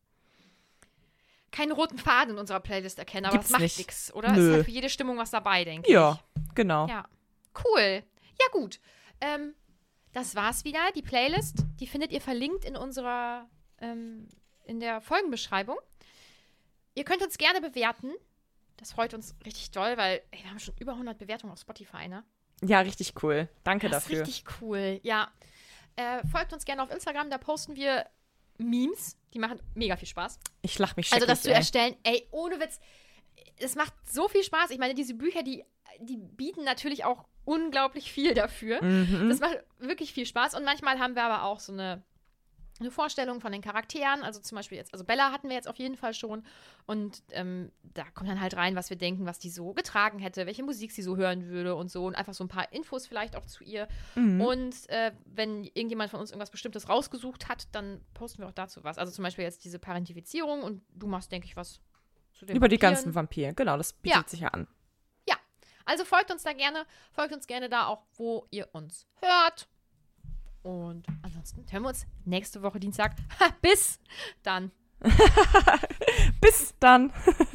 [1.55, 3.77] keinen roten Faden in unserer Playlist erkennen, aber Gibt's das macht nicht.
[3.77, 4.31] nichts, oder?
[4.33, 4.49] Nö.
[4.49, 6.19] Ist halt für jede Stimmung was dabei, denke Ja,
[6.53, 6.85] genau.
[6.85, 6.91] ich.
[6.91, 7.05] Ja.
[7.63, 8.03] Cool.
[8.39, 8.79] Ja, gut.
[9.21, 9.53] Ähm,
[10.11, 10.79] das war's wieder.
[10.95, 13.47] Die Playlist, die findet ihr verlinkt in unserer,
[13.79, 14.27] ähm,
[14.65, 15.77] in der Folgenbeschreibung.
[16.93, 18.11] Ihr könnt uns gerne bewerten.
[18.77, 22.07] Das freut uns richtig doll, weil ey, wir haben schon über 100 Bewertungen auf Spotify,
[22.09, 22.23] ne?
[22.61, 23.47] Ja, richtig cool.
[23.63, 24.21] Danke Das ist dafür.
[24.27, 25.31] richtig cool, ja.
[25.95, 28.05] Äh, folgt uns gerne auf Instagram, da posten wir
[28.57, 29.17] Memes.
[29.33, 30.39] Die machen mega viel Spaß.
[30.61, 31.55] Ich lach mich Also das zu ey.
[31.55, 32.79] erstellen, ey, ohne Witz,
[33.57, 34.71] es macht so viel Spaß.
[34.71, 35.63] Ich meine, diese Bücher, die,
[35.99, 38.83] die bieten natürlich auch unglaublich viel dafür.
[38.83, 39.29] Mhm.
[39.29, 40.55] Das macht wirklich viel Spaß.
[40.55, 42.03] Und manchmal haben wir aber auch so eine,
[42.79, 44.23] eine Vorstellung von den Charakteren.
[44.23, 46.43] Also zum Beispiel jetzt, also Bella hatten wir jetzt auf jeden Fall schon.
[46.85, 50.45] Und ähm, da kommt dann halt rein, was wir denken, was die so getragen hätte,
[50.45, 52.05] welche Musik sie so hören würde und so.
[52.05, 53.87] Und einfach so ein paar Infos vielleicht auch zu ihr.
[54.15, 54.41] Mhm.
[54.41, 58.83] Und äh, wenn irgendjemand von uns irgendwas Bestimmtes rausgesucht hat, dann posten wir auch dazu
[58.83, 58.97] was.
[58.97, 61.79] Also zum Beispiel jetzt diese Parentifizierung und du machst, denke ich, was
[62.33, 62.93] zu den Über die Vampiren.
[62.95, 63.53] ganzen Vampire.
[63.53, 64.27] Genau, das bietet Ja.
[64.29, 64.67] sich ja an.
[65.87, 69.67] Also folgt uns da gerne, folgt uns gerne da auch, wo ihr uns hört.
[70.65, 73.15] Und ansonsten hören wir uns nächste Woche Dienstag.
[73.39, 73.99] Ha, bis
[74.41, 74.71] dann.
[76.41, 77.13] Bis dann.